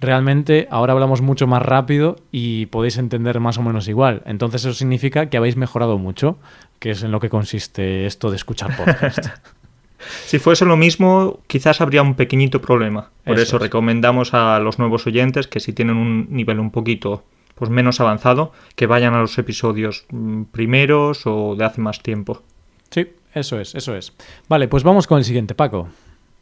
realmente 0.00 0.68
ahora 0.70 0.92
hablamos 0.92 1.22
mucho 1.22 1.46
más 1.46 1.62
rápido 1.62 2.16
y 2.30 2.66
podéis 2.66 2.98
entender 2.98 3.40
más 3.40 3.58
o 3.58 3.62
menos 3.62 3.88
igual. 3.88 4.22
Entonces 4.26 4.64
eso 4.64 4.74
significa 4.74 5.28
que 5.28 5.36
habéis 5.36 5.56
mejorado 5.56 5.98
mucho, 5.98 6.38
que 6.78 6.90
es 6.90 7.02
en 7.02 7.10
lo 7.10 7.20
que 7.20 7.28
consiste 7.28 8.06
esto 8.06 8.30
de 8.30 8.36
escuchar 8.36 8.76
podcast. 8.76 9.26
si 10.26 10.38
fuese 10.38 10.64
lo 10.64 10.76
mismo, 10.76 11.40
quizás 11.46 11.80
habría 11.80 12.02
un 12.02 12.14
pequeñito 12.14 12.60
problema. 12.60 13.10
Por 13.24 13.34
eso, 13.34 13.42
Eso 13.42 13.56
es. 13.56 13.62
recomendamos 13.62 14.34
a 14.34 14.58
los 14.60 14.78
nuevos 14.78 15.06
oyentes 15.06 15.48
que 15.48 15.60
si 15.60 15.72
tienen 15.72 15.96
un 15.96 16.28
nivel 16.30 16.60
un 16.60 16.70
poquito 16.70 17.24
pues 17.54 17.72
menos 17.72 18.00
avanzado, 18.00 18.52
que 18.76 18.86
vayan 18.86 19.14
a 19.14 19.20
los 19.20 19.36
episodios 19.36 20.06
mm, 20.10 20.44
primeros 20.44 21.26
o 21.26 21.56
de 21.56 21.64
hace 21.64 21.80
más 21.80 22.04
tiempo. 22.04 22.42
Sí, 22.90 23.08
eso 23.34 23.58
es, 23.58 23.74
eso 23.74 23.96
es. 23.96 24.12
Vale, 24.48 24.68
pues 24.68 24.84
vamos 24.84 25.08
con 25.08 25.18
el 25.18 25.24
siguiente, 25.24 25.56
Paco. 25.56 25.88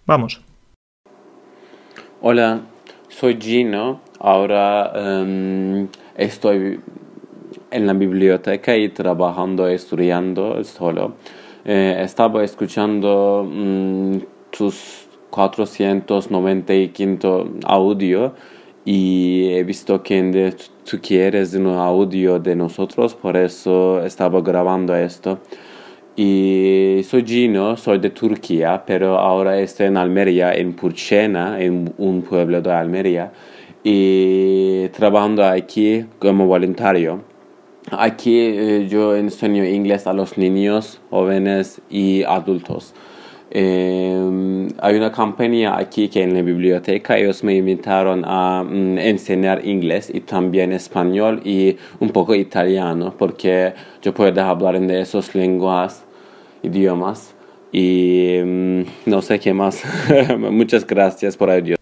Vamos. 0.04 0.42
Hola, 2.20 2.60
soy 3.18 3.38
Gino. 3.40 4.00
Ahora 4.20 4.92
em, 4.94 5.88
estoy 6.16 6.80
en 7.70 7.87
la 7.87 7.94
biblioteca 7.94 8.76
y 8.76 8.90
trabajando, 8.90 9.68
estudiando 9.68 10.62
solo. 10.64 11.14
Eh, 11.64 11.96
estaba 12.00 12.44
escuchando 12.44 13.49
mm, 13.50 14.18
tus 14.50 15.08
495 15.30 17.49
audio 17.64 18.35
y 18.85 19.49
he 19.50 19.64
visto 19.64 20.02
que 20.02 20.54
tú 20.88 20.99
quieres 21.02 21.54
un 21.54 21.66
audio 21.68 22.38
de 22.38 22.54
nosotros, 22.54 23.14
por 23.14 23.37
eso 23.37 24.04
estaba 24.04 24.40
grabando 24.42 24.94
esto. 24.94 25.40
Y 26.16 27.02
soy 27.04 27.25
Gino, 27.26 27.76
soy 27.76 27.99
de 27.99 28.08
Turquía, 28.08 28.82
pero 28.87 29.18
ahora 29.18 29.61
estoy 29.61 29.88
en 29.88 29.99
Almería, 29.99 30.54
en 30.54 30.73
Purchena, 30.73 31.61
en 31.61 31.92
un 31.99 32.23
pueblo 32.23 32.62
de 32.62 32.73
Almería, 32.73 33.32
y 33.85 34.88
trabajando 34.88 35.44
aquí 35.44 36.06
como 36.18 36.46
voluntario. 36.46 37.20
Aquí 37.90 38.38
eh, 38.38 38.87
yo 38.88 39.14
enseño 39.14 39.64
inglés 39.64 40.06
a 40.06 40.14
los 40.14 40.38
niños, 40.38 41.00
jóvenes 41.11 41.82
y 41.90 42.23
adultos. 42.23 42.94
Eh, 43.50 44.68
hay 44.80 44.96
una 44.96 45.12
campaña 45.12 45.78
aquí 45.78 46.08
que 46.08 46.23
en 46.23 46.35
la 46.35 46.42
biblioteca 46.42 47.16
ellos 47.16 47.44
me 47.44 47.54
invitaron 47.54 48.25
a 48.26 48.64
mm, 48.64 48.99
enseñar 48.99 49.64
inglés 49.64 50.11
y 50.12 50.20
también 50.20 50.73
español 50.73 51.40
y 51.44 51.76
un 52.00 52.11
poco 52.11 52.35
italiano 52.35 53.14
porque 53.16 53.73
yo 54.02 54.12
puedo 54.12 54.42
hablar 54.42 54.75
en 54.76 54.90
esas 54.90 55.35
lenguas, 55.35 56.05
idiomas 56.66 57.35
y 57.73 58.38
mm, 58.44 58.82
no 59.06 59.23
sé 59.23 59.38
qué 59.40 59.54
más. 59.54 59.82
Muchas 60.38 60.87
gracias 60.87 61.37
por 61.37 61.50
ayudar. 61.50 61.78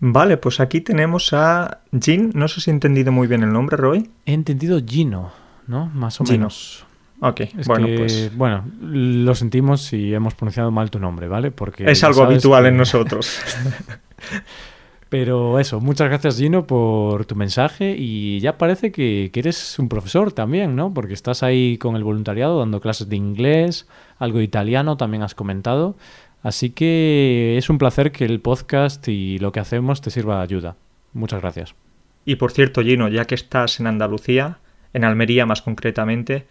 Vale, 0.00 0.36
pues 0.36 0.60
aquí 0.60 0.80
tenemos 0.80 1.32
a 1.32 1.80
Jin. 1.98 2.30
No 2.34 2.48
sé 2.48 2.60
si 2.60 2.70
he 2.70 2.74
entendido 2.74 3.10
muy 3.12 3.26
bien 3.26 3.42
el 3.42 3.52
nombre, 3.52 3.76
Roy. 3.76 4.10
He 4.26 4.32
entendido 4.34 4.78
Gino, 4.84 5.32
¿no? 5.66 5.86
Más 5.94 6.20
o 6.20 6.24
Gino. 6.24 6.38
menos. 6.38 6.84
Ok, 7.20 7.40
Es 7.56 7.66
bueno, 7.66 7.86
que, 7.86 7.96
pues 7.96 8.36
bueno, 8.36 8.64
lo 8.82 9.34
sentimos 9.34 9.80
si 9.82 10.12
hemos 10.12 10.34
pronunciado 10.34 10.70
mal 10.70 10.90
tu 10.90 10.98
nombre, 10.98 11.26
¿vale? 11.28 11.50
Porque 11.52 11.90
es 11.90 12.04
algo 12.04 12.22
habitual 12.24 12.64
que- 12.64 12.68
en 12.68 12.76
nosotros. 12.76 13.40
Pero 15.14 15.60
eso, 15.60 15.80
muchas 15.80 16.08
gracias 16.08 16.38
Gino 16.38 16.66
por 16.66 17.24
tu 17.24 17.36
mensaje 17.36 17.94
y 17.96 18.40
ya 18.40 18.58
parece 18.58 18.90
que, 18.90 19.30
eres 19.32 19.78
un 19.78 19.88
profesor 19.88 20.32
también, 20.32 20.74
¿no? 20.74 20.92
Porque 20.92 21.14
estás 21.14 21.44
ahí 21.44 21.78
con 21.78 21.94
el 21.94 22.02
voluntariado 22.02 22.58
dando 22.58 22.80
clases 22.80 23.08
de 23.08 23.14
inglés, 23.14 23.86
algo 24.18 24.40
italiano 24.40 24.96
también 24.96 25.22
has 25.22 25.36
comentado. 25.36 25.94
Así 26.42 26.70
que 26.70 27.54
es 27.56 27.70
un 27.70 27.78
placer 27.78 28.10
que 28.10 28.24
el 28.24 28.40
podcast 28.40 29.06
y 29.06 29.38
lo 29.38 29.52
que 29.52 29.60
hacemos 29.60 30.00
te 30.00 30.10
sirva 30.10 30.38
de 30.38 30.42
ayuda. 30.42 30.76
Muchas 31.12 31.40
gracias. 31.42 31.76
Y 32.24 32.34
por 32.34 32.50
cierto, 32.50 32.82
Gino, 32.82 33.06
ya 33.06 33.24
que 33.24 33.36
estás 33.36 33.78
en 33.78 33.86
Andalucía, 33.86 34.58
en 34.94 35.04
Almería 35.04 35.46
más 35.46 35.62
concretamente, 35.62 36.48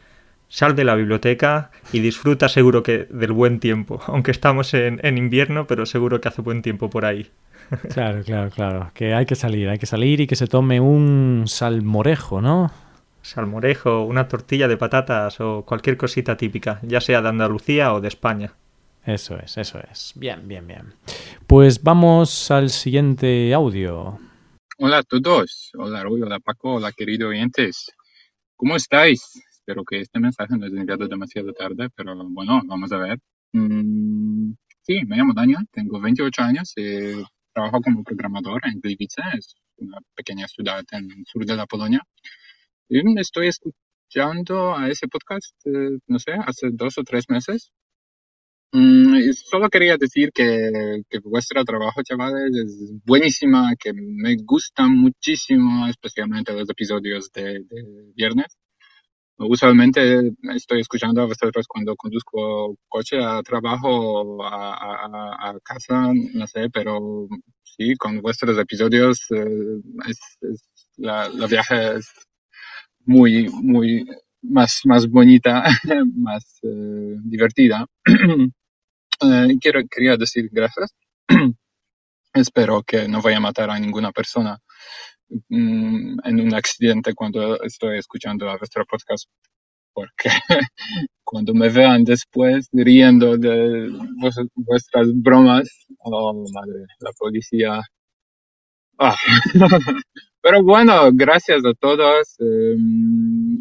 sal 0.47 0.73
de 0.77 0.85
la 0.85 0.95
biblioteca 0.95 1.71
y 1.91 1.99
disfruta 1.99 2.47
seguro 2.47 2.81
que 2.81 3.07
del 3.09 3.33
buen 3.33 3.59
tiempo. 3.59 3.99
Aunque 4.07 4.31
estamos 4.31 4.73
en 4.73 5.17
invierno, 5.17 5.67
pero 5.67 5.85
seguro 5.85 6.21
que 6.21 6.29
hace 6.29 6.41
buen 6.41 6.61
tiempo 6.61 6.89
por 6.89 7.03
ahí. 7.03 7.29
Claro, 7.93 8.23
claro, 8.23 8.49
claro. 8.51 8.91
Que 8.93 9.13
hay 9.13 9.25
que 9.25 9.35
salir, 9.35 9.69
hay 9.69 9.77
que 9.77 9.85
salir 9.85 10.21
y 10.21 10.27
que 10.27 10.35
se 10.35 10.47
tome 10.47 10.79
un 10.79 11.43
salmorejo, 11.47 12.41
¿no? 12.41 12.71
Salmorejo, 13.21 14.03
una 14.03 14.27
tortilla 14.27 14.67
de 14.67 14.77
patatas 14.77 15.39
o 15.39 15.63
cualquier 15.65 15.97
cosita 15.97 16.35
típica, 16.35 16.79
ya 16.83 16.99
sea 17.01 17.21
de 17.21 17.29
Andalucía 17.29 17.93
o 17.93 18.01
de 18.01 18.09
España. 18.09 18.53
Eso 19.05 19.37
es, 19.37 19.57
eso 19.57 19.79
es. 19.91 20.13
Bien, 20.15 20.47
bien, 20.47 20.65
bien. 20.67 20.93
Pues 21.47 21.83
vamos 21.83 22.51
al 22.51 22.69
siguiente 22.69 23.53
audio. 23.53 24.19
Hola 24.77 24.99
a 24.99 25.03
todos, 25.03 25.71
hola 25.77 26.03
Rui, 26.03 26.21
hola 26.21 26.39
Paco, 26.39 26.75
hola 26.75 26.91
queridos 26.91 27.29
oyentes. 27.29 27.91
¿Cómo 28.55 28.75
estáis? 28.75 29.21
Espero 29.51 29.83
que 29.83 29.99
este 30.01 30.19
mensaje 30.19 30.57
no 30.57 30.65
es 30.65 30.73
enviado 30.73 31.07
demasiado 31.07 31.53
tarde, 31.53 31.89
pero 31.95 32.15
bueno, 32.29 32.61
vamos 32.65 32.91
a 32.91 32.97
ver. 32.97 33.19
Mm, 33.53 34.53
sí, 34.81 35.05
me 35.05 35.17
llamo 35.17 35.33
Daniel, 35.33 35.67
tengo 35.71 36.01
28 36.01 36.41
años 36.41 36.73
y 36.75 37.23
trabajo 37.53 37.81
como 37.81 38.03
programador 38.03 38.61
en 38.65 38.79
Gliwice, 38.81 39.21
es 39.37 39.55
una 39.77 39.99
pequeña 40.15 40.47
ciudad 40.47 40.83
en 40.91 41.11
el 41.11 41.25
sur 41.25 41.45
de 41.45 41.55
la 41.55 41.65
Polonia. 41.65 42.01
Y 42.89 43.19
estoy 43.19 43.47
escuchando 43.47 44.75
a 44.75 44.89
ese 44.89 45.07
podcast, 45.07 45.55
eh, 45.65 45.99
no 46.07 46.19
sé, 46.19 46.33
hace 46.33 46.69
dos 46.71 46.97
o 46.97 47.03
tres 47.03 47.25
meses. 47.29 47.71
Mm, 48.71 49.31
solo 49.33 49.69
quería 49.69 49.97
decir 49.97 50.31
que, 50.33 51.03
que 51.09 51.19
vuestro 51.19 51.63
trabajo, 51.63 52.01
chavales, 52.03 52.55
es 52.55 52.91
buenísima, 53.05 53.75
que 53.79 53.93
me 53.93 54.35
gusta 54.43 54.87
muchísimo, 54.87 55.87
especialmente 55.87 56.53
los 56.53 56.69
episodios 56.69 57.31
de, 57.31 57.59
de 57.69 58.11
viernes. 58.15 58.57
Usualmente 59.37 60.31
estoy 60.55 60.81
escuchando 60.81 61.21
a 61.23 61.25
vosotros 61.25 61.67
cuando 61.67 61.95
conduzco 61.97 62.77
coche 62.87 63.17
a 63.23 63.41
trabajo 63.43 64.43
a, 64.45 64.75
a- 64.75 65.49
casa, 65.63 66.11
no 66.33 66.47
sé, 66.47 66.69
pero 66.71 67.27
sí, 67.63 67.95
con 67.97 68.21
vuestros 68.21 68.57
episodios 68.59 69.19
eh, 69.31 69.81
es, 70.09 70.19
la, 70.97 71.29
viaje 71.47 71.97
es 71.97 72.07
muy, 73.05 73.49
muy 73.49 74.05
más, 74.43 74.81
más 74.85 75.07
bonita, 75.09 75.63
más 76.15 76.59
eh, 76.63 77.17
divertida. 77.23 77.85
Eh, 79.21 79.57
quiero, 79.61 79.81
quería 79.89 80.17
decir 80.17 80.49
gracias. 80.51 80.93
Espero 82.33 82.83
que 82.83 83.07
no 83.07 83.21
vaya 83.21 83.37
a 83.37 83.41
matar 83.41 83.69
a 83.71 83.79
ninguna 83.79 84.11
persona 84.11 84.59
mm, 85.49 86.19
en 86.25 86.39
un 86.41 86.53
accidente 86.55 87.13
cuando 87.15 87.61
estoy 87.63 87.99
escuchando 87.99 88.49
a 88.49 88.57
vuestro 88.57 88.85
podcast, 88.85 89.27
porque 89.93 90.29
cuando 91.25 91.53
me 91.55 91.69
vean 91.69 92.03
después 92.05 92.69
riendo 92.73 93.37
de 93.37 93.89
vos- 94.21 94.47
vuestras 94.55 95.09
bromas, 95.15 95.69
oh 95.99 96.33
madre, 96.53 96.85
la 96.99 97.11
policía. 97.19 97.81
Ah. 98.99 99.15
Pero 100.41 100.63
bueno, 100.63 101.09
gracias 101.13 101.65
a 101.65 101.73
todos. 101.75 102.35
eh, 102.39 102.75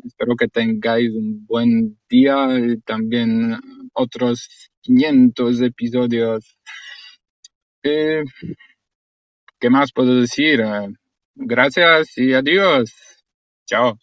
espero 0.05 0.37
que 0.37 0.49
tengáis 0.49 1.11
un 1.13 1.47
buen 1.47 1.99
día 2.09 2.59
y 2.59 2.79
también 2.83 3.57
otros 3.95 4.49
500 4.83 5.61
episodios. 5.63 6.57
Eh, 7.85 8.23
¿Qué 9.61 9.71
más 9.71 9.93
puedo 9.93 10.21
decir? 10.21 10.61
Eh, 10.61 10.89
gracias 11.35 12.17
y 12.17 12.35
adiós. 12.35 12.93
Chao. 13.67 13.99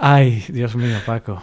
Ay, 0.00 0.44
Dios 0.48 0.76
mío, 0.76 0.96
Paco. 1.04 1.42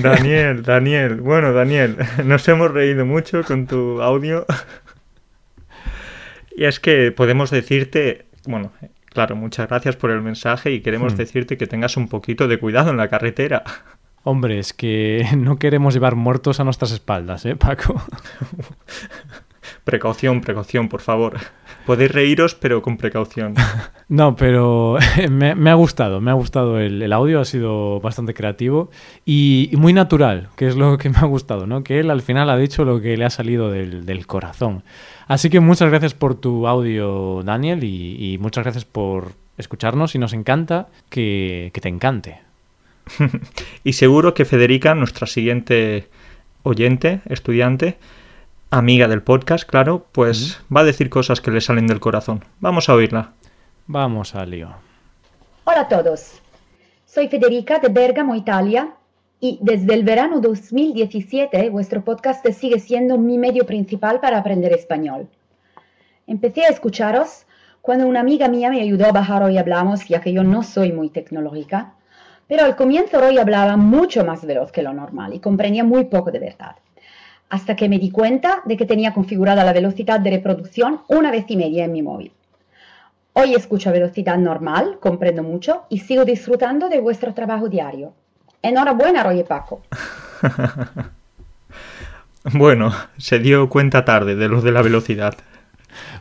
Daniel, 0.00 0.62
Daniel, 0.62 1.20
bueno, 1.20 1.52
Daniel, 1.52 1.96
nos 2.24 2.46
hemos 2.48 2.70
reído 2.70 3.04
mucho 3.04 3.42
con 3.42 3.66
tu 3.66 4.00
audio. 4.00 4.46
Y 6.56 6.64
es 6.64 6.78
que 6.78 7.10
podemos 7.10 7.50
decirte, 7.50 8.26
bueno, 8.46 8.72
claro, 9.06 9.34
muchas 9.34 9.68
gracias 9.68 9.96
por 9.96 10.10
el 10.12 10.22
mensaje 10.22 10.70
y 10.70 10.80
queremos 10.80 11.14
Hmm. 11.14 11.16
decirte 11.16 11.56
que 11.58 11.66
tengas 11.66 11.96
un 11.96 12.08
poquito 12.08 12.46
de 12.46 12.58
cuidado 12.58 12.90
en 12.90 12.96
la 12.98 13.08
carretera. 13.08 13.64
Hombre, 14.22 14.58
es 14.58 14.72
que 14.72 15.26
no 15.36 15.58
queremos 15.58 15.92
llevar 15.94 16.14
muertos 16.14 16.60
a 16.60 16.64
nuestras 16.64 16.92
espaldas, 16.92 17.44
¿eh, 17.46 17.56
Paco? 17.56 18.00
Precaución, 19.86 20.40
precaución, 20.40 20.88
por 20.88 21.00
favor. 21.00 21.36
Podéis 21.86 22.10
reíros, 22.10 22.56
pero 22.56 22.82
con 22.82 22.96
precaución. 22.96 23.54
No, 24.08 24.36
pero 24.36 24.98
me, 25.30 25.56
me 25.56 25.70
ha 25.70 25.74
gustado, 25.74 26.20
me 26.20 26.30
ha 26.30 26.34
gustado 26.34 26.78
el, 26.78 27.02
el 27.02 27.12
audio, 27.12 27.40
ha 27.40 27.44
sido 27.44 27.98
bastante 27.98 28.34
creativo 28.34 28.88
y, 29.24 29.68
y 29.72 29.76
muy 29.76 29.92
natural, 29.92 30.48
que 30.54 30.68
es 30.68 30.76
lo 30.76 30.96
que 30.96 31.10
me 31.10 31.18
ha 31.18 31.24
gustado, 31.24 31.66
¿no? 31.66 31.82
Que 31.82 31.98
él 31.98 32.12
al 32.12 32.22
final 32.22 32.48
ha 32.48 32.56
dicho 32.56 32.84
lo 32.84 33.00
que 33.00 33.16
le 33.16 33.24
ha 33.24 33.30
salido 33.30 33.68
del, 33.68 34.06
del 34.06 34.28
corazón. 34.28 34.84
Así 35.26 35.50
que 35.50 35.58
muchas 35.58 35.90
gracias 35.90 36.14
por 36.14 36.36
tu 36.36 36.68
audio, 36.68 37.42
Daniel, 37.42 37.82
y, 37.82 38.34
y 38.34 38.38
muchas 38.38 38.62
gracias 38.62 38.84
por 38.84 39.32
escucharnos 39.58 40.14
y 40.14 40.20
nos 40.20 40.32
encanta 40.32 40.86
que, 41.10 41.70
que 41.74 41.80
te 41.80 41.88
encante. 41.88 42.38
Y 43.82 43.94
seguro 43.94 44.34
que 44.34 44.44
Federica, 44.44 44.94
nuestra 44.94 45.26
siguiente 45.26 46.06
oyente, 46.62 47.22
estudiante, 47.28 47.98
amiga 48.70 49.08
del 49.08 49.22
podcast, 49.22 49.68
claro, 49.68 50.06
pues 50.12 50.60
va 50.74 50.80
a 50.80 50.84
decir 50.84 51.08
cosas 51.08 51.40
que 51.40 51.50
le 51.50 51.60
salen 51.60 51.86
del 51.86 52.00
corazón. 52.00 52.44
Vamos 52.60 52.88
a 52.88 52.94
oírla. 52.94 53.32
Vamos 53.86 54.34
al 54.34 54.50
lío. 54.50 54.70
Hola 55.64 55.82
a 55.82 55.88
todos, 55.88 56.40
soy 57.04 57.28
Federica 57.28 57.78
de 57.78 57.88
Bergamo, 57.88 58.34
Italia, 58.34 58.94
Y 59.38 59.58
desde 59.60 59.92
el 59.92 60.02
verano 60.02 60.40
2017, 60.40 61.68
vuestro 61.68 62.02
podcast 62.02 62.46
sigue 62.52 62.80
siendo 62.80 63.18
mi 63.18 63.36
medio 63.36 63.66
principal 63.66 64.18
para 64.18 64.38
aprender 64.38 64.72
español. 64.72 65.28
Empecé 66.26 66.64
a 66.64 66.68
escucharos 66.68 67.44
cuando 67.82 68.06
una 68.06 68.20
amiga 68.20 68.48
mía 68.48 68.70
me 68.70 68.80
ayudó 68.80 69.06
a 69.06 69.12
bajar 69.12 69.42
Hoy 69.42 69.58
Hablamos, 69.58 70.08
ya 70.08 70.20
que 70.20 70.32
yo 70.32 70.42
no 70.42 70.62
soy 70.62 70.90
muy 70.90 71.10
tecnológica. 71.10 71.92
Pero 72.48 72.64
al 72.64 72.76
comienzo 72.76 73.20
Roy 73.20 73.38
hablaba 73.38 73.76
mucho 73.76 74.24
más 74.24 74.44
veloz 74.46 74.72
que 74.72 74.82
lo 74.82 74.92
normal 74.94 75.34
y 75.34 75.40
comprendía 75.40 75.84
muy 75.84 76.04
poco 76.04 76.30
de 76.30 76.38
verdad. 76.38 76.76
Hasta 77.48 77.76
que 77.76 77.88
me 77.88 77.98
di 77.98 78.10
cuenta 78.10 78.62
de 78.64 78.76
que 78.76 78.86
tenía 78.86 79.14
configurada 79.14 79.64
la 79.64 79.72
velocidad 79.72 80.20
de 80.20 80.30
reproducción 80.30 81.00
una 81.08 81.30
vez 81.30 81.44
y 81.48 81.56
media 81.56 81.84
en 81.84 81.92
mi 81.92 82.02
móvil. 82.02 82.32
Hoy 83.32 83.54
escucho 83.54 83.90
a 83.90 83.92
velocidad 83.92 84.38
normal, 84.38 84.98
comprendo 84.98 85.42
mucho 85.42 85.84
y 85.90 85.98
sigo 85.98 86.24
disfrutando 86.24 86.88
de 86.88 87.00
vuestro 87.00 87.34
trabajo 87.34 87.68
diario. 87.68 88.14
Enhorabuena, 88.62 89.22
Roy 89.22 89.40
y 89.40 89.44
Paco. 89.44 89.82
bueno, 92.54 92.92
se 93.18 93.38
dio 93.38 93.68
cuenta 93.68 94.04
tarde 94.04 94.36
de 94.36 94.48
lo 94.48 94.62
de 94.62 94.72
la 94.72 94.82
velocidad. 94.82 95.34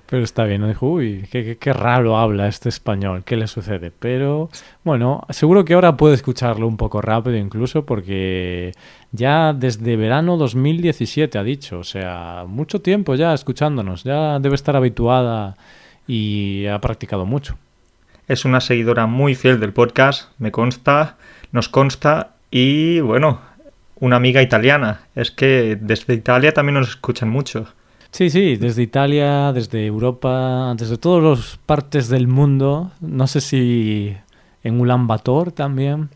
Pero 0.07 0.23
está 0.23 0.43
bien, 0.43 0.61
¿no? 0.61 0.67
Dijo, 0.67 0.87
uy, 0.87 1.27
qué, 1.31 1.57
qué, 1.59 1.73
raro 1.73 2.17
habla 2.17 2.47
este 2.47 2.69
español, 2.69 3.23
¿qué 3.25 3.35
le 3.35 3.47
sucede? 3.47 3.91
Pero 3.91 4.49
bueno, 4.83 5.25
seguro 5.31 5.65
que 5.65 5.73
ahora 5.73 5.97
puede 5.97 6.13
escucharlo 6.13 6.67
un 6.67 6.77
poco 6.77 7.01
rápido 7.01 7.37
incluso 7.37 7.85
porque 7.85 8.71
ya 9.11 9.53
desde 9.53 9.95
verano 9.95 10.37
2017 10.37 11.37
ha 11.39 11.43
dicho, 11.43 11.79
o 11.79 11.83
sea, 11.83 12.45
mucho 12.47 12.81
tiempo 12.81 13.15
ya 13.15 13.33
escuchándonos, 13.33 14.03
ya 14.03 14.39
debe 14.39 14.55
estar 14.55 14.75
habituada 14.75 15.55
y 16.07 16.67
ha 16.67 16.79
practicado 16.79 17.25
mucho. 17.25 17.57
Es 18.27 18.45
una 18.45 18.61
seguidora 18.61 19.07
muy 19.07 19.33
fiel 19.33 19.59
del 19.59 19.73
podcast, 19.73 20.29
me 20.37 20.51
consta, 20.51 21.17
nos 21.51 21.67
consta 21.67 22.31
y 22.51 22.99
bueno, 22.99 23.41
una 23.99 24.15
amiga 24.15 24.41
italiana. 24.41 25.01
Es 25.15 25.31
que 25.31 25.77
desde 25.79 26.13
Italia 26.13 26.53
también 26.53 26.75
nos 26.75 26.89
escuchan 26.89 27.29
mucho. 27.29 27.67
Sí, 28.15 28.29
sí, 28.29 28.55
desde 28.55 28.81
Italia, 28.81 29.51
desde 29.51 29.85
Europa, 29.85 30.73
desde 30.77 30.97
todas 30.97 31.21
las 31.21 31.57
partes 31.57 32.07
del 32.07 32.29
mundo. 32.29 32.93
No 33.01 33.27
sé 33.27 33.41
si 33.41 34.15
en 34.63 34.79
Ulan 34.79 35.05
Bator 35.05 35.51
también. 35.51 36.07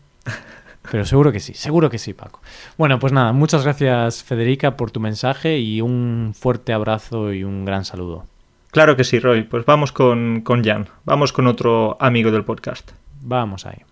Pero 0.90 1.04
seguro 1.04 1.30
que 1.30 1.40
sí, 1.40 1.52
seguro 1.52 1.90
que 1.90 1.98
sí, 1.98 2.14
Paco. 2.14 2.40
Bueno, 2.78 2.98
pues 2.98 3.12
nada, 3.12 3.32
muchas 3.32 3.64
gracias 3.64 4.22
Federica 4.22 4.78
por 4.78 4.90
tu 4.90 4.98
mensaje 4.98 5.58
y 5.58 5.82
un 5.82 6.32
fuerte 6.34 6.72
abrazo 6.72 7.34
y 7.34 7.44
un 7.44 7.66
gran 7.66 7.84
saludo. 7.84 8.24
Claro 8.70 8.96
que 8.96 9.04
sí, 9.04 9.18
Roy. 9.18 9.42
Pues 9.42 9.66
vamos 9.66 9.92
con, 9.92 10.40
con 10.40 10.64
Jan, 10.64 10.88
vamos 11.04 11.34
con 11.34 11.48
otro 11.48 11.98
amigo 12.00 12.30
del 12.30 12.44
podcast. 12.44 12.92
Vamos 13.20 13.66
ahí. 13.66 13.82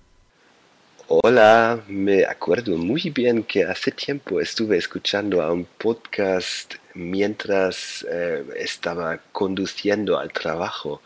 Hola, 1.08 1.80
me 1.88 2.24
acuerdo 2.24 2.78
muy 2.78 3.10
bien 3.10 3.42
que 3.42 3.64
hace 3.64 3.92
tiempo 3.92 4.40
estuve 4.40 4.78
escuchando 4.78 5.42
a 5.42 5.52
un 5.52 5.66
podcast 5.76 6.76
mientras 6.98 8.04
eh, 8.10 8.44
estaba 8.56 9.18
conduciendo 9.32 10.18
al 10.18 10.32
trabajo. 10.32 11.00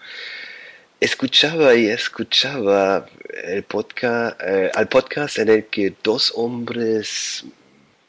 Escuchaba 0.99 1.75
y 1.75 1.87
escuchaba 1.89 3.07
el 3.45 3.63
podcast, 3.65 4.41
eh, 4.41 4.71
al 4.75 4.89
podcast 4.89 5.39
en 5.39 5.49
el 5.51 5.67
que 5.67 5.95
dos 6.03 6.33
hombres 6.37 7.45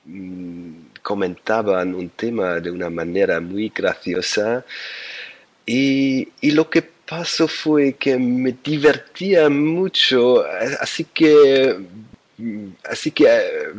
mm, 0.06 0.72
comentaban 1.02 1.94
un 1.94 2.10
tema 2.10 2.60
de 2.60 2.72
una 2.72 2.90
manera 2.90 3.40
muy 3.42 3.70
graciosa 3.70 4.64
y, 5.66 6.30
y 6.40 6.52
lo 6.52 6.70
que 6.70 6.82
paso 6.82 7.48
fue 7.48 7.94
que 7.94 8.18
me 8.18 8.56
divertía 8.64 9.50
mucho, 9.50 10.46
así 10.80 11.06
que, 11.06 11.76
así 12.86 13.12
que 13.12 13.26
eh, 13.26 13.74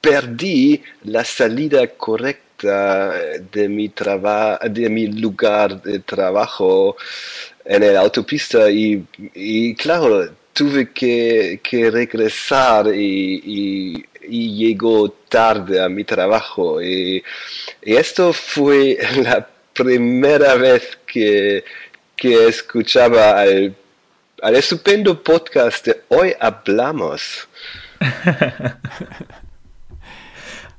perdí 0.00 0.82
la 1.04 1.24
salida 1.24 1.86
correcta 1.88 2.47
de 2.62 3.68
mi, 3.68 3.88
de 3.88 4.88
mi 4.90 5.06
lugar 5.08 5.82
de 5.82 6.00
trabajo 6.00 6.96
en 7.64 7.82
el 7.82 7.96
autopista 7.96 8.70
y, 8.70 9.74
claro, 9.74 10.30
tuve 10.52 10.90
que, 10.92 11.60
que 11.62 11.90
regresar 11.90 12.88
y, 12.94 14.04
y, 14.30 14.56
llegó 14.56 15.10
tarde 15.10 15.80
a 15.80 15.88
mi 15.88 16.04
trabajo 16.04 16.82
y, 16.82 17.22
y 17.82 17.96
esto 17.96 18.32
fue 18.32 18.98
la 19.22 19.46
primera 19.72 20.54
vez 20.56 20.98
que 21.06 21.64
que 22.18 22.48
escuchaba 22.48 23.40
al, 23.40 23.76
al 24.42 24.56
estupendo 24.56 25.22
podcast 25.22 25.86
de 25.86 26.02
Hoy 26.08 26.34
Hablamos. 26.40 27.46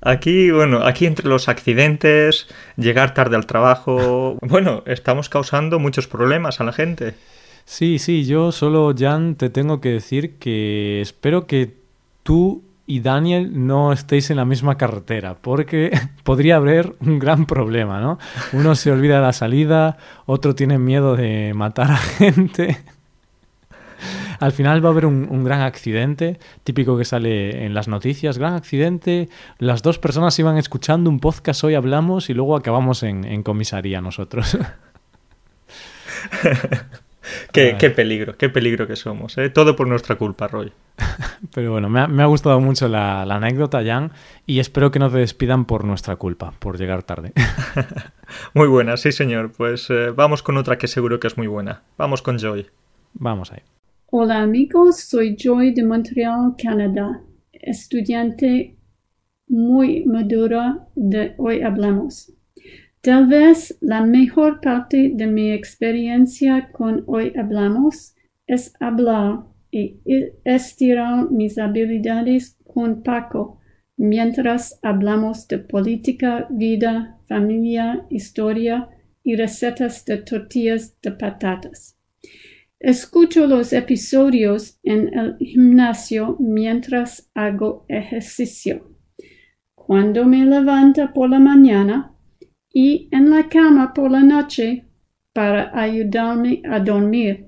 Aquí, 0.02 0.50
bueno, 0.52 0.86
aquí 0.86 1.06
entre 1.06 1.28
los 1.28 1.50
accidentes, 1.50 2.48
llegar 2.78 3.14
tarde 3.14 3.36
al 3.36 3.46
trabajo, 3.46 4.38
bueno, 4.42 4.84
estamos 4.86 5.30
causando 5.30 5.80
muchos 5.80 6.08
problemas 6.08 6.62
a 6.62 6.64
la 6.64 6.74
gente. 6.74 7.16
Sí, 7.66 8.00
sí, 8.00 8.26
yo 8.26 8.52
solo, 8.52 8.94
Jan, 8.98 9.36
te 9.36 9.50
tengo 9.50 9.82
que 9.82 9.90
decir 9.90 10.38
que 10.38 11.02
espero 11.02 11.46
que 11.46 11.76
tú 12.24 12.64
y 12.88 13.02
Daniel 13.02 13.68
no 13.68 13.94
estéis 13.94 14.32
en 14.32 14.38
la 14.38 14.46
misma 14.46 14.76
carretera, 14.76 15.36
porque 15.40 15.92
podría 16.24 16.56
haber 16.56 16.96
un 17.02 17.20
gran 17.20 17.46
problema, 17.46 18.00
¿no? 18.02 18.18
Uno 18.54 18.74
se 18.74 18.92
olvida 18.92 19.18
de 19.18 19.22
la 19.22 19.34
salida, 19.34 19.98
otro 20.26 20.56
tiene 20.56 20.80
miedo 20.80 21.16
de 21.16 21.54
matar 21.54 21.92
a 21.92 21.98
gente. 21.98 22.80
Al 24.40 24.52
final 24.52 24.84
va 24.84 24.90
a 24.90 24.92
haber 24.92 25.06
un, 25.06 25.44
gran 25.44 25.62
accidente, 25.62 26.40
típico 26.64 26.98
que 26.98 27.06
sale 27.06 27.66
en 27.66 27.74
las 27.74 27.88
noticias, 27.88 28.38
gran 28.38 28.54
accidente, 28.54 29.30
las 29.58 29.82
dos 29.82 30.00
personas 30.00 30.38
iban 30.40 30.58
escuchando 30.58 31.10
un 31.10 31.20
podcast, 31.20 31.64
hoy 31.64 31.76
hablamos 31.76 32.30
y 32.30 32.34
luego 32.34 32.56
acabamos 32.56 33.04
en, 33.04 33.26
en 33.26 33.44
comisaría 33.44 34.02
nosotros. 34.02 34.58
qué, 37.52 37.90
peligro, 37.90 38.38
qué 38.38 38.50
peligro 38.50 38.88
que 38.88 38.96
somos. 38.96 39.38
¿eh? 39.38 39.50
Todo 39.50 39.76
por 39.76 39.88
nuestra 39.88 40.16
culpa, 40.16 40.48
Roy. 40.48 40.72
Pero 41.54 41.72
bueno, 41.72 41.90
me 41.90 42.24
ha, 42.24 42.26
gustado 42.26 42.60
mucho 42.60 42.88
la, 42.88 43.22
anécdota, 43.22 43.84
Jan, 43.84 44.12
y 44.46 44.60
espero 44.60 44.92
que 44.92 45.00
no 45.00 45.10
te 45.10 45.18
despidan 45.18 45.66
por 45.66 45.86
nuestra 45.86 46.16
culpa, 46.16 46.54
por 46.60 46.78
llegar 46.78 47.04
tarde. 47.04 47.34
muy 48.54 48.68
buena, 48.68 48.98
sí, 48.98 49.12
señor. 49.12 49.52
Pues 49.52 49.90
eh, 49.90 50.12
vamos 50.12 50.44
con 50.44 50.58
otra 50.58 50.78
que 50.78 50.88
seguro 50.88 51.20
que 51.20 51.28
es 51.28 51.38
muy 51.38 51.48
buena. 51.48 51.84
Vamos 51.98 52.22
con 52.22 52.38
Joy. 52.38 52.70
Vamos 53.14 53.52
ahí. 53.52 53.62
Hola 54.12 54.42
amigos, 54.42 55.02
soy 55.02 55.36
Joy 55.36 55.72
de 55.72 55.84
Montreal, 55.84 56.56
Canadá, 56.58 57.22
estudiante 57.54 58.76
muy 59.48 60.04
madura 60.06 60.88
de 60.96 61.36
Hoy 61.38 61.62
Hablamos. 61.62 62.34
Tal 63.02 63.28
vez 63.28 63.78
la 63.82 64.04
mejor 64.04 64.62
parte 64.62 65.12
de 65.14 65.28
mi 65.28 65.52
experiencia 65.52 66.72
con 66.72 67.04
Hoy 67.06 67.34
Hablamos 67.38 68.16
es 68.48 68.74
hablar 68.80 69.44
y 69.70 70.00
estirar 70.44 71.30
mis 71.30 71.60
habilidades 71.60 72.58
con 72.66 73.04
Paco 73.04 73.60
mientras 73.96 74.80
hablamos 74.82 75.48
de 75.48 75.60
política, 75.60 76.48
vida, 76.50 77.20
familia, 77.28 78.08
historia 78.10 78.90
y 79.24 79.36
recetas 79.36 80.04
de 80.06 80.18
tortillas 80.18 81.00
de 81.00 81.12
patatas. 81.12 81.99
Escucho 82.80 83.46
los 83.48 83.74
episodios 83.74 84.80
en 84.84 85.14
el 85.14 85.38
gimnasio 85.38 86.38
mientras 86.40 87.30
hago 87.34 87.86
ejercicio. 87.90 88.96
Cuando 89.76 90.26
me 90.26 90.46
levanta 90.46 91.14
por 91.14 91.30
la 91.30 91.40
mañana, 91.40 92.16
y 92.74 93.10
en 93.12 93.30
la 93.30 93.50
cama 93.50 93.94
por 93.94 94.12
la 94.12 94.22
noche 94.22 94.86
para 95.34 95.72
ayudarme 95.80 96.62
a 96.70 96.80
dormir. 96.80 97.48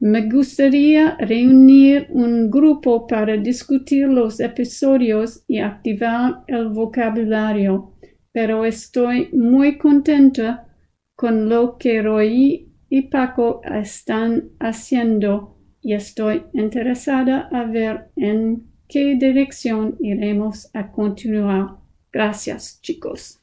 Me 0.00 0.28
gustaría 0.28 1.16
reunir 1.18 2.08
un 2.10 2.50
grupo 2.50 3.06
para 3.06 3.36
discutir 3.36 4.08
los 4.08 4.40
episodios 4.40 5.44
y 5.46 5.58
activar 5.58 6.42
el 6.48 6.68
vocabulario, 6.70 7.92
pero 8.32 8.64
estoy 8.64 9.28
muy 9.32 9.78
contenta 9.78 10.66
con 11.14 11.48
lo 11.48 11.78
que 11.78 12.02
Roy 12.02 12.71
y 12.92 13.08
Paco 13.08 13.62
están 13.64 14.50
haciendo 14.60 15.56
y 15.80 15.94
estoy 15.94 16.42
interesada 16.52 17.48
a 17.50 17.64
ver 17.64 18.10
en 18.16 18.64
qué 18.86 19.16
dirección 19.18 19.96
iremos 19.98 20.68
a 20.74 20.92
continuar. 20.92 21.76
Gracias, 22.12 22.80
chicos. 22.82 23.40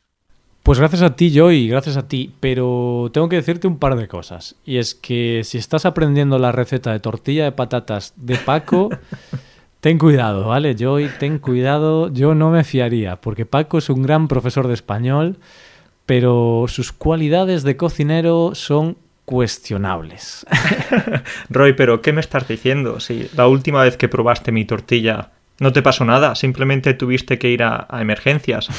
Pues 0.62 0.78
gracias 0.78 1.02
a 1.02 1.16
ti, 1.16 1.32
Joy, 1.32 1.68
gracias 1.68 1.98
a 1.98 2.08
ti. 2.08 2.32
Pero 2.40 3.10
tengo 3.12 3.28
que 3.28 3.38
decirte 3.38 3.66
un 3.66 3.80
par 3.80 3.96
de 3.96 4.08
cosas. 4.08 4.56
Y 4.66 4.78
es 4.78 4.94
que 4.94 5.42
si 5.44 5.58
estás 5.58 5.88
aprendiendo 5.88 6.38
la 6.38 6.52
receta 6.52 6.92
de 6.92 7.00
tortilla 7.00 7.46
de 7.46 7.52
patatas 7.52 8.14
de 8.18 8.36
Paco, 8.36 8.90
ten 9.80 9.98
cuidado, 9.98 10.50
¿vale? 10.50 10.76
Joy, 10.78 11.10
ten 11.20 11.40
cuidado. 11.40 12.14
Yo 12.14 12.36
no 12.36 12.52
me 12.52 12.64
fiaría, 12.64 13.16
porque 13.16 13.48
Paco 13.48 13.80
es 13.80 13.90
un 13.90 14.04
gran 14.04 14.28
profesor 14.28 14.68
de 14.68 14.76
español, 14.76 15.38
pero 16.06 16.66
sus 16.68 16.92
cualidades 16.92 17.64
de 17.64 17.78
cocinero 17.78 18.54
son 18.54 19.09
cuestionables. 19.30 20.44
Roy, 21.50 21.74
pero 21.74 22.02
¿qué 22.02 22.14
me 22.14 22.20
estás 22.20 22.48
diciendo? 22.48 23.00
Si 23.00 23.30
la 23.36 23.48
última 23.48 23.84
vez 23.84 23.96
que 23.96 24.08
probaste 24.10 24.52
mi 24.52 24.66
tortilla 24.66 25.30
No 25.60 25.72
te 25.72 25.84
pasó 25.84 26.04
nada, 26.04 26.34
simplemente 26.34 26.96
tuviste 26.96 27.38
que 27.38 27.52
ir 27.52 27.62
a, 27.62 27.86
a 27.88 28.02
emergencias. 28.02 28.70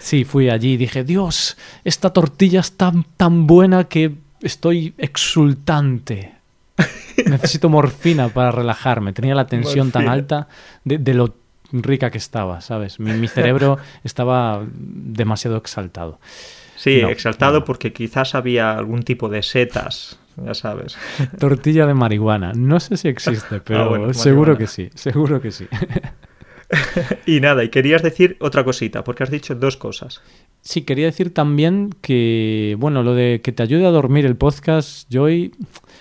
Sí, 0.00 0.24
fui 0.24 0.48
allí 0.48 0.72
y 0.72 0.76
dije, 0.78 1.04
Dios, 1.04 1.58
esta 1.84 2.10
tortilla 2.10 2.60
es 2.60 2.72
tan, 2.72 3.04
tan 3.18 3.46
buena 3.46 3.84
que 3.84 4.14
estoy 4.40 4.94
exultante. 4.96 6.32
Necesito 7.26 7.68
morfina 7.68 8.30
para 8.30 8.50
relajarme. 8.50 9.12
Tenía 9.12 9.34
la 9.34 9.46
tensión 9.46 9.92
tan 9.92 10.08
alta 10.08 10.48
de, 10.84 10.96
de 10.96 11.12
lo 11.12 11.34
rica 11.70 12.10
que 12.10 12.16
estaba, 12.16 12.62
¿sabes? 12.62 12.98
Mi, 12.98 13.12
mi 13.12 13.28
cerebro 13.28 13.78
estaba 14.02 14.64
demasiado 14.72 15.58
exaltado. 15.58 16.18
Sí, 16.82 17.02
No, 17.02 17.10
exaltado 17.10 17.64
porque 17.64 17.92
quizás 17.92 18.34
había 18.34 18.72
algún 18.72 19.02
tipo 19.02 19.28
de 19.28 19.42
setas, 19.42 20.18
ya 20.42 20.54
sabes. 20.54 20.96
Tortilla 21.38 21.86
de 21.86 21.92
marihuana. 21.92 22.52
No 22.54 22.80
sé 22.80 22.96
si 22.96 23.08
existe, 23.08 23.60
pero 23.60 23.80
Ah, 23.82 23.88
bueno, 23.88 24.14
seguro 24.14 24.52
marihuana. 24.52 24.58
que 24.58 24.66
sí, 24.66 24.90
seguro 24.94 25.40
que 25.42 25.50
sí. 25.50 25.66
Y 27.26 27.40
nada, 27.40 27.64
y 27.64 27.68
querías 27.68 28.00
decir 28.00 28.36
otra 28.40 28.62
cosita, 28.64 29.02
porque 29.02 29.24
has 29.24 29.30
dicho 29.30 29.56
dos 29.56 29.76
cosas. 29.76 30.22
Sí, 30.60 30.82
quería 30.82 31.06
decir 31.06 31.34
también 31.34 31.90
que, 32.00 32.76
bueno, 32.78 33.02
lo 33.02 33.14
de 33.14 33.40
que 33.42 33.50
te 33.50 33.64
ayude 33.64 33.86
a 33.86 33.90
dormir 33.90 34.24
el 34.24 34.36
podcast, 34.36 35.08
Joy, 35.12 35.52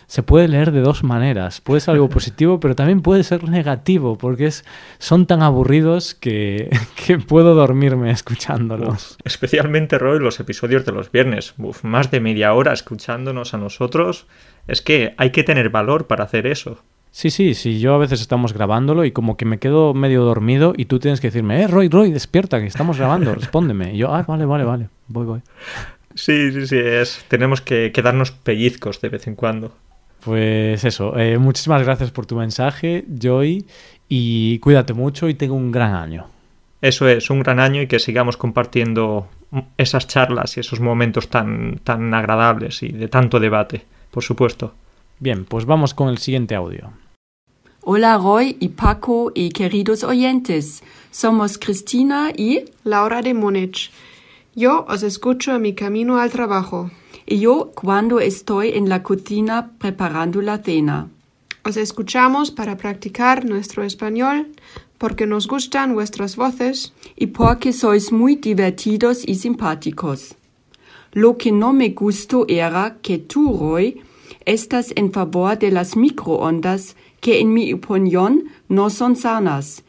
se 0.10 0.24
puede 0.24 0.48
leer 0.48 0.72
de 0.72 0.82
dos 0.82 1.04
maneras. 1.04 1.62
Puede 1.62 1.82
ser 1.82 1.94
algo 1.94 2.10
positivo, 2.18 2.60
pero 2.60 2.76
también 2.76 3.02
puede 3.02 3.24
ser 3.24 3.48
negativo, 3.48 4.18
porque 4.18 4.48
es, 4.48 4.66
son 4.98 5.28
tan 5.28 5.44
aburridos 5.44 6.16
que, 6.16 6.76
que 7.06 7.20
puedo 7.20 7.54
dormirme 7.54 8.10
escuchándolos. 8.10 9.18
Especialmente, 9.24 10.00
Roy, 10.00 10.20
los 10.20 10.40
episodios 10.40 10.84
de 10.84 10.94
los 10.94 11.12
viernes. 11.12 11.54
Uf, 11.60 11.84
más 11.84 12.10
de 12.10 12.22
media 12.22 12.54
hora 12.54 12.74
escuchándonos 12.74 13.54
a 13.54 13.60
nosotros. 13.60 14.26
Es 14.68 14.82
que 14.82 15.14
hay 15.18 15.30
que 15.30 15.44
tener 15.44 15.70
valor 15.70 16.08
para 16.08 16.24
hacer 16.24 16.48
eso. 16.48 16.84
Sí, 17.12 17.30
sí, 17.30 17.54
sí, 17.54 17.80
yo 17.80 17.94
a 17.94 18.00
veces 18.00 18.20
estamos 18.20 18.54
grabándolo 18.54 19.06
y 19.06 19.12
como 19.12 19.38
que 19.38 19.46
me 19.46 19.60
quedo 19.60 19.94
medio 19.94 20.24
dormido 20.24 20.74
y 20.76 20.86
tú 20.86 20.98
tienes 20.98 21.22
que 21.22 21.28
decirme, 21.28 21.62
eh, 21.62 21.68
Roy, 21.68 21.88
Roy, 21.88 22.12
despierta, 22.12 22.60
que 22.60 22.68
estamos 22.68 22.98
grabando, 22.98 23.34
respóndeme. 23.36 23.94
Y 23.94 23.98
yo, 23.98 24.14
ah, 24.14 24.24
vale, 24.28 24.46
vale, 24.46 24.64
vale, 24.64 24.90
voy, 25.08 25.26
voy. 25.26 25.42
Sí, 26.16 26.52
sí, 26.52 26.66
sí, 26.66 26.78
es, 26.78 27.24
tenemos 27.28 27.62
que, 27.62 27.92
que 27.92 28.02
darnos 28.02 28.32
pellizcos 28.32 29.02
de 29.02 29.10
vez 29.10 29.28
en 29.28 29.36
cuando. 29.36 29.72
Pues 30.24 30.84
eso, 30.84 31.18
eh, 31.18 31.38
muchísimas 31.38 31.84
gracias 31.84 32.12
por 32.12 32.26
tu 32.26 32.36
mensaje, 32.36 33.06
Joy, 33.08 33.66
y 34.10 34.60
cuídate 34.60 34.94
mucho 34.94 35.30
y 35.30 35.34
tengo 35.34 35.56
un 35.56 35.72
gran 35.72 35.96
año. 35.96 36.28
Eso 36.82 37.08
es, 37.08 37.30
un 37.30 37.42
gran 37.42 37.60
año 37.60 37.82
y 37.82 37.88
que 37.88 38.00
sigamos 38.00 38.38
compartiendo 38.38 39.28
esas 39.78 40.08
charlas 40.08 40.56
y 40.56 40.60
esos 40.62 40.80
momentos 40.80 41.30
tan, 41.30 41.80
tan 41.84 42.14
agradables 42.14 42.84
y 42.84 42.90
de 42.90 43.08
tanto 43.08 43.40
debate, 43.40 43.86
por 44.12 44.24
supuesto. 44.24 44.74
Bien, 45.20 45.46
pues 45.46 45.66
vamos 45.66 45.94
con 45.94 46.10
el 46.10 46.18
siguiente 46.18 46.56
audio. 46.56 46.92
Hola 47.82 48.18
Roy 48.18 48.58
y 48.60 48.70
Paco 48.70 49.32
y 49.34 49.50
queridos 49.50 50.04
oyentes. 50.04 50.84
Somos 51.12 51.58
Cristina 51.58 52.32
y 52.36 52.66
Laura 52.84 53.22
de 53.22 53.34
Múnich. 53.34 53.92
Yo 54.56 54.86
os 54.88 55.04
escucho 55.04 55.56
en 55.56 55.62
mi 55.62 55.74
camino 55.74 56.20
al 56.20 56.30
trabajo. 56.30 56.92
Y 57.30 57.42
yo 57.42 57.72
cuando 57.76 58.20
estoy 58.20 58.70
en 58.70 58.90
la 58.90 59.04
cocina 59.04 59.72
preparando 59.78 60.42
la 60.42 60.58
cena. 60.58 61.10
Os 61.64 61.78
escuchamos 61.78 62.50
para 62.50 62.76
practicar 62.76 63.46
nuestro 63.46 63.84
español 63.84 64.48
porque 64.98 65.28
nos 65.28 65.48
gustan 65.48 65.94
vuestras 65.94 66.36
voces 66.36 66.92
y 67.16 67.28
porque 67.28 67.72
sois 67.72 68.12
muy 68.12 68.36
divertidos 68.36 69.22
y 69.28 69.36
simpáticos. 69.36 70.36
Lo 71.12 71.38
que 71.38 71.52
no 71.52 71.72
me 71.72 71.90
gustó 71.90 72.46
era 72.48 72.98
que 73.04 73.20
tú, 73.20 73.56
Roy, 73.56 74.02
estás 74.46 74.92
en 74.96 75.12
favor 75.12 75.60
de 75.60 75.70
las 75.70 75.96
microondas 75.96 76.96
que 77.22 77.40
en 77.40 77.54
mi 77.54 77.74
opinión 77.74 78.46
no 78.70 78.90
son 78.90 79.16
sanas 79.16 79.84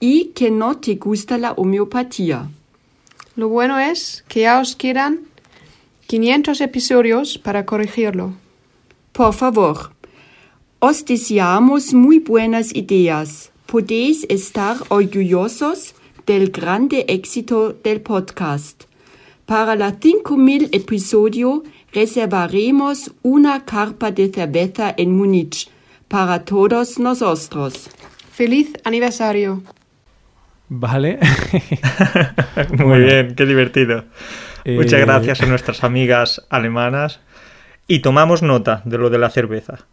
y 0.00 0.32
que 0.34 0.50
no 0.50 0.78
te 0.78 0.94
gusta 0.94 1.36
la 1.36 1.52
homeopatía. 1.52 2.48
Lo 3.36 3.48
bueno 3.48 3.78
es 3.78 4.24
que 4.26 4.40
ya 4.40 4.58
os 4.58 4.74
quedan 4.74 5.27
500 6.08 6.60
episodios 6.62 7.36
para 7.38 7.66
corregirlo. 7.66 8.32
Por 9.12 9.34
favor, 9.34 9.92
os 10.80 11.04
deseamos 11.04 11.92
muy 11.92 12.18
buenas 12.18 12.74
ideas. 12.74 13.50
Podéis 13.66 14.24
estar 14.30 14.76
orgullosos 14.88 15.94
del 16.26 16.50
grande 16.50 17.04
éxito 17.08 17.74
del 17.84 18.00
podcast. 18.00 18.84
Para 19.44 19.76
la 19.76 19.92
5000 20.00 20.70
episodio 20.72 21.62
reservaremos 21.92 23.12
una 23.22 23.66
carpa 23.66 24.10
de 24.10 24.30
cerveza 24.32 24.94
en 24.96 25.14
Múnich 25.14 25.68
para 26.08 26.42
todos 26.42 26.98
nosotros. 26.98 27.90
¡Feliz 28.32 28.72
aniversario! 28.84 29.62
Vale. 30.70 31.18
Muy 32.70 32.86
Bueno. 32.86 33.04
bien, 33.06 33.34
qué 33.34 33.44
divertido. 33.44 34.04
Muchas 34.74 35.00
Eh, 35.00 35.04
gracias 35.04 35.42
a 35.42 35.46
nuestras 35.46 35.84
amigas 35.84 36.46
alemanas. 36.50 37.20
Y 37.86 38.00
tomamos 38.00 38.42
nota 38.42 38.82
de 38.84 38.98
lo 38.98 39.10
de 39.10 39.18
la 39.18 39.30
cerveza. 39.30 39.86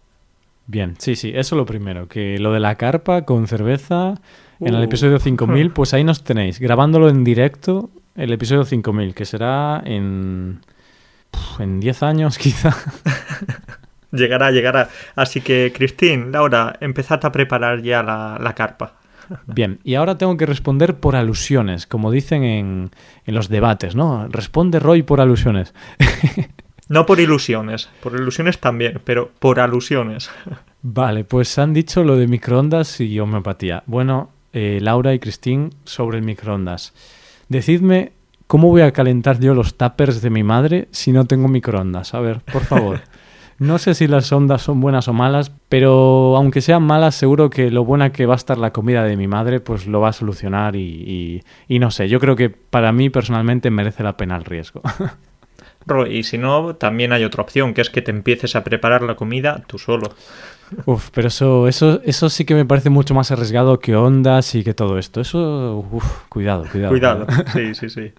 Bien, 0.68 0.96
sí, 0.98 1.16
sí, 1.16 1.32
eso 1.36 1.56
lo 1.56 1.66
primero, 1.66 2.08
que 2.08 2.40
lo 2.40 2.52
de 2.52 2.60
la 2.60 2.76
carpa 2.76 3.24
con 3.24 3.48
cerveza 3.48 4.16
en 4.64 4.74
el 4.74 4.82
Uh. 4.82 4.84
episodio 4.84 5.20
5000, 5.20 5.72
pues 5.72 5.94
ahí 5.94 6.04
nos 6.04 6.24
tenéis, 6.24 6.60
grabándolo 6.60 7.08
en 7.10 7.24
directo, 7.24 7.90
el 8.16 8.34
episodio 8.34 8.66
5000, 8.66 9.14
que 9.14 9.26
será 9.26 9.82
en... 9.86 10.62
en 11.60 11.80
10 11.80 12.04
años 12.04 12.38
quizá. 12.40 12.76
Llegará, 14.12 14.52
llegará. 14.52 14.90
Así 15.16 15.42
que, 15.42 15.72
Cristín, 15.76 16.32
Laura, 16.32 16.78
empezad 16.80 17.24
a 17.26 17.32
preparar 17.32 17.82
ya 17.82 18.02
la, 18.02 18.38
la 18.42 18.54
carpa. 18.56 18.94
Bien, 19.48 19.80
y 19.84 19.96
ahora 19.96 20.18
tengo 20.18 20.38
que 20.38 20.46
responder 20.46 20.96
por 20.96 21.16
alusiones, 21.16 21.88
como 21.88 22.12
dicen 22.12 22.44
en, 22.44 22.92
en 23.26 23.36
los 23.36 23.50
debates, 23.50 23.96
¿no? 23.96 24.28
Responde 24.28 24.80
Roy 24.80 25.04
por 25.04 25.22
alusiones. 25.22 25.74
No 26.88 27.08
por 27.08 27.20
ilusiones, 27.20 27.90
por 28.02 28.14
ilusiones 28.14 28.60
también, 28.60 29.02
pero 29.04 29.32
por 29.40 29.60
alusiones. 29.60 30.30
Vale, 30.84 31.24
pues 31.24 31.58
han 31.58 31.74
dicho 31.74 32.04
lo 32.04 32.16
de 32.16 32.28
microondas 32.28 33.02
y 33.02 33.20
homeopatía. 33.20 33.82
Bueno, 33.88 34.30
eh, 34.54 34.78
Laura 34.82 35.14
y 35.14 35.20
Cristín, 35.20 35.72
sobre 35.84 36.20
el 36.20 36.24
microondas. 36.24 36.94
Decidme 37.50 38.12
cómo 38.46 38.70
voy 38.70 38.84
a 38.84 38.92
calentar 38.92 39.40
yo 39.40 39.56
los 39.56 39.76
tuppers 39.76 40.22
de 40.22 40.30
mi 40.30 40.44
madre 40.44 40.88
si 40.92 41.12
no 41.12 41.26
tengo 41.26 41.48
microondas. 41.48 42.14
A 42.14 42.20
ver, 42.20 42.42
por 42.42 42.64
favor. 42.64 43.02
No 43.58 43.78
sé 43.78 43.94
si 43.94 44.08
las 44.08 44.32
ondas 44.34 44.62
son 44.62 44.82
buenas 44.82 45.08
o 45.08 45.14
malas, 45.14 45.52
pero 45.70 46.36
aunque 46.36 46.60
sean 46.62 46.84
malas, 46.84 47.16
seguro 47.16 47.50
que 47.50 47.72
lo 47.72 47.86
buena 47.86 48.12
que 48.12 48.26
va 48.26 48.34
a 48.34 48.38
estar 48.38 48.58
la 48.58 48.72
comida 48.74 49.04
de 49.04 49.16
mi 49.16 49.28
madre, 49.28 49.62
pues 49.62 49.88
lo 49.88 50.02
va 50.02 50.10
a 50.10 50.14
solucionar 50.14 50.76
y, 50.76 50.82
y- 50.82 51.42
y 51.74 51.80
no 51.80 51.90
sé, 51.90 52.10
yo 52.10 52.20
creo 52.20 52.36
que 52.36 52.50
para 52.50 52.92
mí 52.92 53.10
personalmente 53.10 53.72
merece 53.72 54.04
la 54.04 54.18
pena 54.18 54.36
el 54.36 54.44
riesgo. 54.44 54.82
Roy, 55.88 56.18
y 56.18 56.24
si 56.24 56.38
no, 56.40 56.76
también 56.76 57.14
hay 57.14 57.24
otra 57.24 57.44
opción, 57.44 57.74
que 57.74 57.82
es 57.82 57.90
que 57.92 58.02
te 58.02 58.10
empieces 58.12 58.56
a 58.56 58.64
preparar 58.64 59.04
la 59.04 59.16
comida 59.16 59.64
tú 59.68 59.78
solo. 59.78 60.10
Uf, 60.86 61.12
pero 61.14 61.28
eso, 61.28 61.68
eso, 61.68 62.02
eso 62.04 62.28
sí 62.30 62.44
que 62.44 62.56
me 62.56 62.66
parece 62.66 62.90
mucho 62.90 63.14
más 63.14 63.30
arriesgado 63.32 63.80
que 63.80 63.96
ondas 63.96 64.56
y 64.56 64.64
que 64.64 64.74
todo 64.74 64.98
esto. 64.98 65.22
Eso, 65.22 65.86
uf, 65.92 66.24
cuidado, 66.28 66.66
cuidado. 66.72 66.90
Cuidado, 66.90 67.28
sí, 67.54 67.76
sí, 67.76 67.90
sí. 67.90 68.14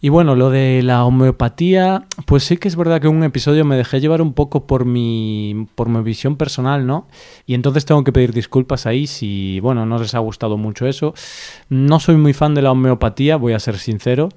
Y 0.00 0.10
bueno, 0.10 0.34
lo 0.34 0.50
de 0.50 0.82
la 0.82 1.04
homeopatía, 1.04 2.04
pues 2.26 2.44
sí 2.44 2.58
que 2.58 2.68
es 2.68 2.76
verdad 2.76 3.00
que 3.00 3.08
en 3.08 3.16
un 3.16 3.24
episodio 3.24 3.64
me 3.64 3.76
dejé 3.76 3.98
llevar 3.98 4.20
un 4.20 4.34
poco 4.34 4.66
por 4.66 4.84
mi, 4.84 5.66
por 5.74 5.88
mi 5.88 6.02
visión 6.02 6.36
personal, 6.36 6.86
¿no? 6.86 7.08
Y 7.46 7.54
entonces 7.54 7.86
tengo 7.86 8.04
que 8.04 8.12
pedir 8.12 8.34
disculpas 8.34 8.84
ahí 8.84 9.06
si, 9.06 9.58
bueno, 9.60 9.86
no 9.86 9.98
les 9.98 10.14
ha 10.14 10.18
gustado 10.18 10.58
mucho 10.58 10.86
eso. 10.86 11.14
No 11.70 11.98
soy 11.98 12.16
muy 12.16 12.34
fan 12.34 12.54
de 12.54 12.62
la 12.62 12.72
homeopatía, 12.72 13.36
voy 13.36 13.54
a 13.54 13.58
ser 13.58 13.78
sincero, 13.78 14.28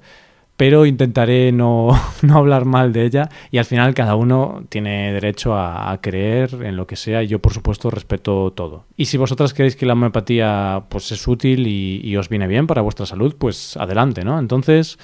pero 0.56 0.86
intentaré 0.86 1.52
no, 1.52 1.90
no 2.22 2.38
hablar 2.38 2.64
mal 2.64 2.94
de 2.94 3.04
ella 3.04 3.28
y 3.50 3.58
al 3.58 3.66
final 3.66 3.92
cada 3.92 4.14
uno 4.14 4.64
tiene 4.70 5.12
derecho 5.12 5.54
a, 5.54 5.96
creer 6.00 6.54
en 6.62 6.76
lo 6.76 6.86
que 6.86 6.96
sea 6.96 7.22
y 7.22 7.26
yo 7.28 7.38
por 7.38 7.52
supuesto 7.52 7.90
respeto 7.90 8.50
todo. 8.52 8.86
Y 8.96 9.04
si 9.04 9.18
vosotras 9.18 9.52
creéis 9.52 9.76
que 9.76 9.84
la 9.84 9.92
homeopatía 9.92 10.84
pues 10.88 11.12
es 11.12 11.28
útil 11.28 11.66
y, 11.66 12.00
y 12.02 12.16
os 12.16 12.30
viene 12.30 12.46
bien 12.46 12.66
para 12.66 12.80
vuestra 12.80 13.04
salud, 13.04 13.36
pues 13.38 13.76
adelante, 13.76 14.24
¿no? 14.24 14.38
Entonces... 14.38 14.98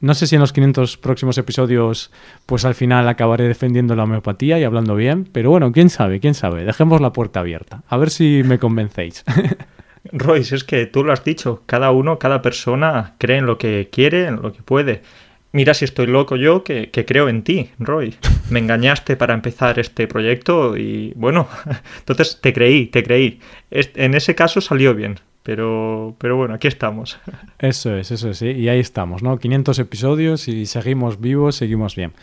No 0.00 0.14
sé 0.14 0.26
si 0.26 0.34
en 0.34 0.40
los 0.40 0.52
500 0.52 0.96
próximos 0.98 1.38
episodios, 1.38 2.10
pues 2.46 2.64
al 2.64 2.74
final 2.74 3.08
acabaré 3.08 3.48
defendiendo 3.48 3.96
la 3.96 4.04
homeopatía 4.04 4.58
y 4.58 4.64
hablando 4.64 4.96
bien, 4.96 5.28
pero 5.32 5.50
bueno, 5.50 5.72
quién 5.72 5.88
sabe, 5.88 6.20
quién 6.20 6.34
sabe. 6.34 6.64
Dejemos 6.64 7.00
la 7.00 7.12
puerta 7.12 7.40
abierta. 7.40 7.82
A 7.88 7.96
ver 7.96 8.10
si 8.10 8.42
me 8.44 8.58
convencéis. 8.58 9.24
Roy, 10.12 10.44
si 10.44 10.54
es 10.54 10.64
que 10.64 10.86
tú 10.86 11.02
lo 11.02 11.12
has 11.12 11.24
dicho, 11.24 11.62
cada 11.66 11.90
uno, 11.90 12.18
cada 12.18 12.42
persona 12.42 13.14
cree 13.18 13.38
en 13.38 13.46
lo 13.46 13.56
que 13.56 13.88
quiere, 13.90 14.26
en 14.26 14.42
lo 14.42 14.52
que 14.52 14.62
puede. 14.62 15.02
Mira 15.52 15.72
si 15.72 15.84
estoy 15.84 16.06
loco 16.06 16.36
yo, 16.36 16.64
que, 16.64 16.90
que 16.90 17.04
creo 17.04 17.28
en 17.28 17.42
ti, 17.42 17.70
Roy. 17.78 18.14
Me 18.50 18.58
engañaste 18.58 19.16
para 19.16 19.34
empezar 19.34 19.78
este 19.78 20.06
proyecto 20.06 20.76
y 20.76 21.12
bueno, 21.16 21.48
entonces 21.98 22.40
te 22.42 22.52
creí, 22.52 22.86
te 22.86 23.02
creí. 23.02 23.40
En 23.70 24.14
ese 24.14 24.34
caso 24.34 24.60
salió 24.60 24.94
bien. 24.94 25.20
Pero, 25.44 26.16
pero 26.18 26.36
bueno, 26.36 26.54
aquí 26.54 26.68
estamos. 26.68 27.20
Eso 27.58 27.94
es, 27.96 28.10
eso 28.10 28.30
es, 28.30 28.38
sí. 28.38 28.48
Y 28.48 28.68
ahí 28.68 28.80
estamos, 28.80 29.22
¿no? 29.22 29.38
500 29.38 29.78
episodios 29.78 30.48
y 30.48 30.64
seguimos 30.64 31.20
vivos, 31.20 31.56
seguimos 31.56 31.94
bien. 31.94 32.14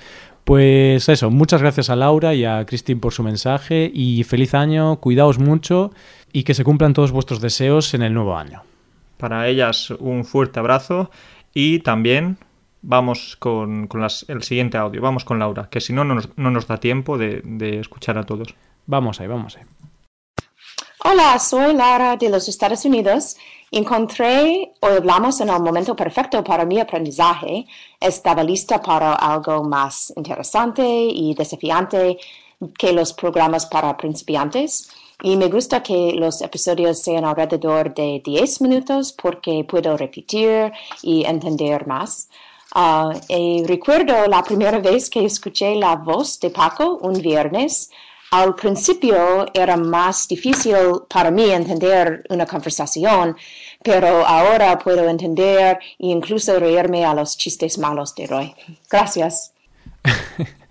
Pues 0.44 1.08
eso, 1.08 1.30
muchas 1.30 1.62
gracias 1.62 1.92
a 1.92 1.96
Laura 1.96 2.34
y 2.34 2.46
a 2.46 2.66
Cristín 2.66 3.00
por 3.00 3.14
su 3.14 3.22
mensaje 3.22 3.92
y 3.94 4.24
feliz 4.24 4.56
año, 4.56 5.00
cuidaos 5.00 5.38
mucho 5.38 5.92
y 6.34 6.44
que 6.44 6.56
se 6.56 6.64
cumplan 6.64 6.94
todos 6.94 7.12
vuestros 7.12 7.42
deseos 7.42 7.94
en 7.94 8.02
el 8.02 8.14
nuevo 8.16 8.36
año. 8.36 8.64
Para 9.18 9.48
ellas 9.48 9.92
un 9.92 10.26
fuerte 10.26 10.60
abrazo 10.60 11.12
y 11.54 11.80
también 11.80 12.38
vamos 12.82 13.36
con, 13.38 13.86
con 13.86 14.02
las, 14.02 14.26
el 14.30 14.42
siguiente 14.42 14.80
audio, 14.80 15.00
vamos 15.00 15.26
con 15.26 15.38
Laura, 15.38 15.70
que 15.70 15.80
si 15.80 15.94
no, 15.94 16.04
no 16.04 16.16
nos, 16.16 16.36
no 16.40 16.50
nos 16.50 16.66
da 16.66 16.78
tiempo 16.78 17.20
de, 17.20 17.42
de 17.46 17.80
escuchar 17.80 18.18
a 18.18 18.24
todos. 18.24 18.56
Vamos 18.88 19.22
ahí, 19.22 19.28
vamos 19.28 19.58
ahí. 19.58 19.64
Hola, 21.04 21.40
soy 21.40 21.74
Lara 21.74 22.16
de 22.16 22.30
los 22.30 22.48
Estados 22.48 22.86
Unidos. 22.86 23.36
Encontré 23.72 24.72
hoy 24.82 24.94
hablamos 24.98 25.42
en 25.42 25.50
el 25.50 25.60
momento 25.60 25.96
perfecto 25.96 26.44
para 26.44 26.64
mi 26.64 26.80
aprendizaje. 26.80 27.66
Estaba 28.00 28.44
lista 28.44 28.80
para 28.80 29.16
algo 29.16 29.64
más 29.64 30.14
interesante 30.16 30.84
y 30.86 31.34
desafiante 31.34 32.20
que 32.78 32.94
los 32.94 33.14
programas 33.14 33.66
para 33.66 33.98
principiantes. 33.98 34.92
Y 35.24 35.38
me 35.38 35.48
gusta 35.48 35.82
que 35.82 36.14
los 36.14 36.40
episodios 36.44 37.02
sean 37.02 37.26
alrededor 37.26 37.92
de 37.96 38.22
10 38.24 38.62
minutos 38.62 39.12
porque 39.12 39.66
puedo 39.68 39.98
repetir 39.98 40.72
y 41.02 41.26
entender 41.26 41.88
más. 41.88 42.30
Uh, 42.76 43.12
y 43.28 43.64
recuerdo 43.66 44.28
la 44.28 44.44
primera 44.44 44.78
vez 44.78 45.10
que 45.10 45.26
escuché 45.26 45.74
la 45.76 45.96
voz 45.96 46.40
de 46.40 46.52
Paco 46.52 47.00
un 47.02 47.14
viernes 47.14 47.90
al 48.32 48.56
principio 48.56 49.46
era 49.54 49.76
más 49.78 50.28
difícil 50.28 50.76
para 51.10 51.32
mí 51.32 51.52
entender 51.52 52.24
una 52.30 52.46
conversación, 52.46 53.36
pero 53.84 54.26
ahora 54.26 54.80
puedo 54.80 55.08
entender 55.10 55.78
e 56.00 56.08
incluso 56.08 56.58
reírme 56.58 57.06
a 57.06 57.14
los 57.14 57.38
chistes 57.38 57.78
malos 57.78 58.16
de 58.16 58.28
Roy. 58.28 58.54
Gracias. 58.90 59.54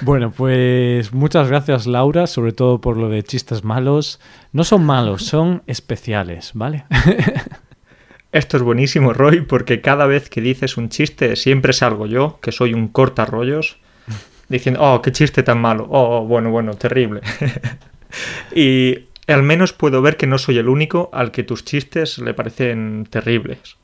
Bueno, 0.00 0.32
pues 0.32 1.12
muchas 1.12 1.48
gracias 1.48 1.86
Laura, 1.86 2.26
sobre 2.26 2.52
todo 2.52 2.80
por 2.80 2.96
lo 2.96 3.08
de 3.08 3.22
chistes 3.22 3.62
malos. 3.62 4.20
No 4.52 4.64
son 4.64 4.84
malos, 4.84 5.22
son 5.24 5.62
especiales, 5.68 6.50
¿vale? 6.52 6.84
Esto 8.32 8.56
es 8.56 8.64
buenísimo, 8.64 9.12
Roy, 9.12 9.42
porque 9.42 9.80
cada 9.80 10.06
vez 10.06 10.28
que 10.28 10.40
dices 10.40 10.76
un 10.76 10.88
chiste 10.88 11.36
siempre 11.36 11.72
salgo 11.72 12.06
yo, 12.06 12.40
que 12.42 12.50
soy 12.50 12.74
un 12.74 12.88
corta 12.88 13.24
rollos, 13.24 13.78
diciendo, 14.48 14.80
oh, 14.82 15.02
qué 15.02 15.12
chiste 15.12 15.42
tan 15.42 15.60
malo, 15.60 15.86
oh, 15.90 16.24
bueno, 16.24 16.50
bueno, 16.50 16.74
terrible. 16.74 17.20
y 18.54 19.06
al 19.26 19.42
menos 19.42 19.72
puedo 19.72 20.02
ver 20.02 20.16
que 20.16 20.26
no 20.26 20.38
soy 20.38 20.58
el 20.58 20.68
único 20.68 21.10
al 21.12 21.30
que 21.30 21.42
tus 21.42 21.64
chistes 21.64 22.18
le 22.18 22.34
parecen 22.34 23.06
terribles. 23.08 23.76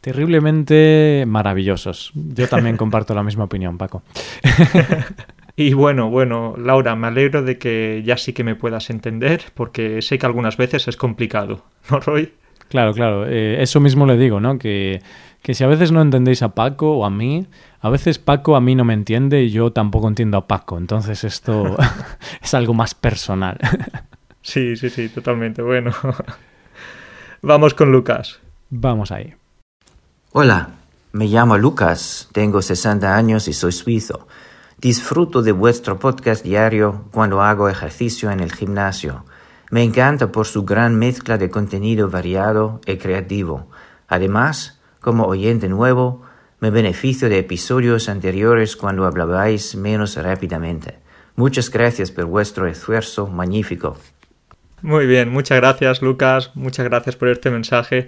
Terriblemente 0.00 1.24
maravillosos. 1.28 2.10
Yo 2.14 2.48
también 2.48 2.76
comparto 2.76 3.14
la 3.14 3.22
misma 3.22 3.44
opinión, 3.44 3.78
Paco. 3.78 4.02
y 5.56 5.74
bueno, 5.74 6.10
bueno, 6.10 6.54
Laura, 6.58 6.96
me 6.96 7.06
alegro 7.06 7.42
de 7.42 7.56
que 7.56 8.02
ya 8.04 8.16
sí 8.16 8.32
que 8.32 8.42
me 8.42 8.56
puedas 8.56 8.90
entender, 8.90 9.42
porque 9.54 10.02
sé 10.02 10.18
que 10.18 10.26
algunas 10.26 10.56
veces 10.56 10.88
es 10.88 10.96
complicado, 10.96 11.64
¿no, 11.90 12.00
Roy? 12.00 12.32
Claro, 12.68 12.92
claro. 12.94 13.26
Eh, 13.28 13.62
eso 13.62 13.78
mismo 13.78 14.04
le 14.06 14.16
digo, 14.16 14.40
¿no? 14.40 14.58
Que, 14.58 15.00
que 15.42 15.54
si 15.54 15.64
a 15.64 15.66
veces 15.66 15.90
no 15.90 16.00
entendéis 16.00 16.42
a 16.42 16.54
Paco 16.54 16.92
o 16.92 17.04
a 17.04 17.10
mí, 17.10 17.46
a 17.80 17.90
veces 17.90 18.18
Paco 18.18 18.54
a 18.54 18.60
mí 18.60 18.76
no 18.76 18.84
me 18.84 18.94
entiende 18.94 19.42
y 19.42 19.50
yo 19.50 19.72
tampoco 19.72 20.06
entiendo 20.06 20.38
a 20.38 20.46
Paco. 20.46 20.78
Entonces 20.78 21.24
esto 21.24 21.76
es 22.42 22.54
algo 22.54 22.74
más 22.74 22.94
personal. 22.94 23.58
sí, 24.42 24.76
sí, 24.76 24.88
sí, 24.88 25.08
totalmente. 25.08 25.60
Bueno. 25.60 25.92
Vamos 27.42 27.74
con 27.74 27.90
Lucas. 27.90 28.38
Vamos 28.70 29.10
ahí. 29.10 29.34
Hola, 30.30 30.70
me 31.10 31.26
llamo 31.26 31.58
Lucas, 31.58 32.28
tengo 32.32 32.62
60 32.62 33.14
años 33.14 33.48
y 33.48 33.52
soy 33.52 33.72
suizo. 33.72 34.28
Disfruto 34.78 35.42
de 35.42 35.52
vuestro 35.52 35.98
podcast 35.98 36.44
diario 36.44 37.04
cuando 37.10 37.42
hago 37.42 37.68
ejercicio 37.68 38.30
en 38.30 38.40
el 38.40 38.52
gimnasio. 38.52 39.24
Me 39.70 39.82
encanta 39.82 40.30
por 40.30 40.46
su 40.46 40.64
gran 40.64 40.96
mezcla 40.96 41.36
de 41.36 41.50
contenido 41.50 42.08
variado 42.08 42.80
y 42.86 42.96
creativo. 42.96 43.66
Además, 44.06 44.81
como 45.02 45.26
oyente 45.26 45.68
nuevo, 45.68 46.22
me 46.60 46.70
beneficio 46.70 47.28
de 47.28 47.38
episodios 47.38 48.08
anteriores 48.08 48.76
cuando 48.76 49.04
hablabais 49.04 49.74
menos 49.74 50.16
rápidamente. 50.16 51.00
Muchas 51.34 51.70
gracias 51.70 52.10
por 52.10 52.26
vuestro 52.26 52.68
esfuerzo 52.68 53.26
magnífico. 53.26 53.98
Muy 54.80 55.06
bien, 55.06 55.28
muchas 55.28 55.58
gracias 55.58 56.02
Lucas, 56.02 56.52
muchas 56.54 56.84
gracias 56.84 57.16
por 57.16 57.28
este 57.28 57.50
mensaje 57.50 58.06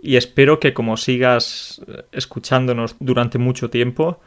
y 0.00 0.16
espero 0.16 0.60
que 0.60 0.74
como 0.74 0.96
sigas 0.96 1.80
escuchándonos 2.12 2.96
durante 3.00 3.38
mucho 3.38 3.70
tiempo, 3.70 4.20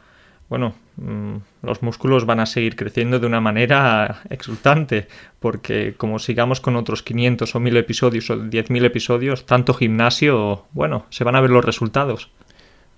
bueno, 0.48 0.74
mm, 0.96 1.36
los 1.62 1.82
músculos 1.82 2.24
van 2.24 2.40
a 2.40 2.46
seguir 2.46 2.74
creciendo 2.74 3.18
de 3.18 3.26
una 3.26 3.40
manera 3.40 4.22
exultante, 4.30 5.08
porque 5.40 5.94
como 5.96 6.18
sigamos 6.18 6.60
con 6.60 6.76
otros 6.76 7.02
500 7.02 7.54
o 7.54 7.60
1000 7.60 7.76
episodios 7.76 8.30
o 8.30 8.36
10.000 8.36 8.84
episodios, 8.84 9.44
tanto 9.44 9.74
gimnasio, 9.74 10.64
bueno, 10.72 11.04
se 11.10 11.24
van 11.24 11.36
a 11.36 11.40
ver 11.40 11.50
los 11.50 11.64
resultados. 11.64 12.30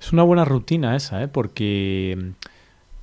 Es 0.00 0.12
una 0.12 0.22
buena 0.22 0.44
rutina 0.44 0.96
esa, 0.96 1.22
¿eh? 1.22 1.28
porque 1.28 2.32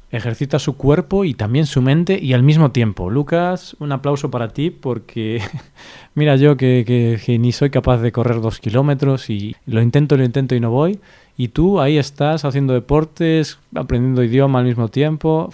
ejercita 0.09 0.57
su 0.59 0.77
cuerpo 0.77 1.25
y 1.25 1.33
también 1.33 1.65
su 1.65 1.81
mente 1.81 2.17
y 2.19 2.33
al 2.33 2.41
mismo 2.41 2.71
tiempo. 2.71 3.09
Lucas, 3.09 3.75
un 3.79 3.91
aplauso 3.91 4.31
para 4.31 4.49
ti 4.49 4.69
porque 4.71 5.41
mira 6.15 6.37
yo 6.37 6.55
que, 6.55 6.83
que, 6.87 7.19
que, 7.23 7.37
ni 7.37 7.51
soy 7.51 7.69
capaz 7.69 7.97
de 7.97 8.11
correr 8.11 8.39
dos 8.39 8.59
kilómetros 8.59 9.29
y 9.29 9.55
lo 9.65 9.81
intento, 9.81 10.15
lo 10.15 10.23
intento 10.23 10.55
y 10.55 10.59
no 10.59 10.71
voy. 10.71 10.99
Y 11.37 11.49
tú 11.49 11.79
ahí 11.79 11.97
estás 11.99 12.45
haciendo 12.45 12.73
deportes, 12.73 13.59
aprendiendo 13.75 14.23
idioma 14.23 14.59
al 14.59 14.65
mismo 14.65 14.89
tiempo. 14.89 15.51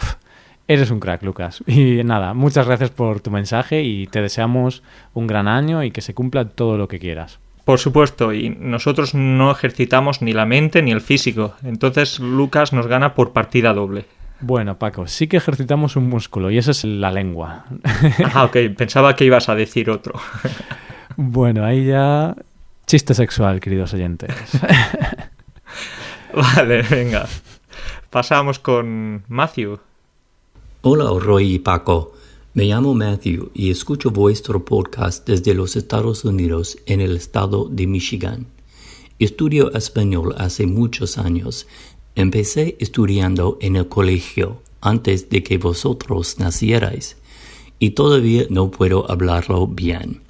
eres 0.68 0.92
un 0.92 1.02
crack, 1.02 1.24
Lucas. 1.24 1.62
Y 1.68 2.04
nada, 2.04 2.34
muchas 2.34 2.66
gracias 2.66 2.90
por 2.90 3.20
tu 3.20 3.30
mensaje 3.32 3.84
y 3.84 4.08
te 4.08 4.22
deseamos 4.22 4.82
un 5.14 5.28
gran 5.28 5.50
año 5.50 5.84
y 5.84 5.92
que 5.92 6.02
se 6.02 6.14
cumpla 6.14 6.46
todo 6.46 6.78
lo 6.78 6.88
que 6.88 7.00
quieras. 7.00 7.40
Por 7.66 7.80
supuesto, 7.80 8.34
y 8.34 8.50
nosotros 8.50 9.14
no 9.14 9.52
ejercitamos 9.52 10.22
ni 10.22 10.34
la 10.34 10.46
mente 10.46 10.82
ni 10.82 10.92
el 10.92 11.02
físico. 11.02 11.56
Entonces 11.64 12.20
Lucas 12.20 12.74
nos 12.74 12.88
gana 12.88 13.14
por 13.14 13.32
partida 13.32 13.74
doble. 13.74 14.06
Bueno, 14.42 14.78
Paco, 14.78 15.08
sí 15.08 15.28
que 15.28 15.38
ejercitamos 15.38 15.96
un 15.96 16.10
músculo 16.10 16.52
y 16.52 16.58
esa 16.58 16.72
es 16.72 16.84
la 16.84 17.12
lengua. 17.12 17.66
Ah, 18.34 18.44
ok, 18.44 18.58
pensaba 18.78 19.16
que 19.16 19.24
ibas 19.26 19.50
a 19.50 19.56
decir 19.56 19.90
otro. 19.90 20.14
Bueno, 21.16 21.64
ahí 21.64 21.86
ya 21.86 22.36
chiste 22.88 23.14
sexual, 23.14 23.60
queridos 23.60 23.94
oyentes. 23.94 24.32
Vale, 26.56 26.82
venga. 26.82 27.28
Pasamos 28.10 28.58
con 28.58 29.24
Matthew. 29.28 29.78
Hola, 30.82 31.12
Roy 31.20 31.54
y 31.54 31.60
Paco. 31.60 32.14
Me 32.56 32.66
llamo 32.66 32.96
Matthew 32.96 33.52
y 33.54 33.70
escucho 33.70 34.10
vuestro 34.10 34.66
podcast 34.66 35.28
desde 35.28 35.54
los 35.54 35.76
Estados 35.76 36.26
Unidos 36.26 36.78
en 36.88 37.02
el 37.02 37.16
estado 37.18 37.68
de 37.70 37.86
Michigan. 37.86 38.48
Estudio 39.20 39.72
español 39.74 40.34
hace 40.40 40.66
muchos 40.66 41.20
años. 41.20 41.68
Empecé 42.16 42.78
estudiando 42.80 43.60
en 43.62 43.76
el 43.76 43.88
colegio 43.88 44.60
antes 44.82 45.30
de 45.30 45.44
que 45.44 45.60
vosotros 45.60 46.40
nacierais 46.40 47.16
y 47.78 47.92
todavía 47.92 48.46
no 48.50 48.72
puedo 48.72 49.10
hablarlo 49.10 49.68
bien. 49.68 50.22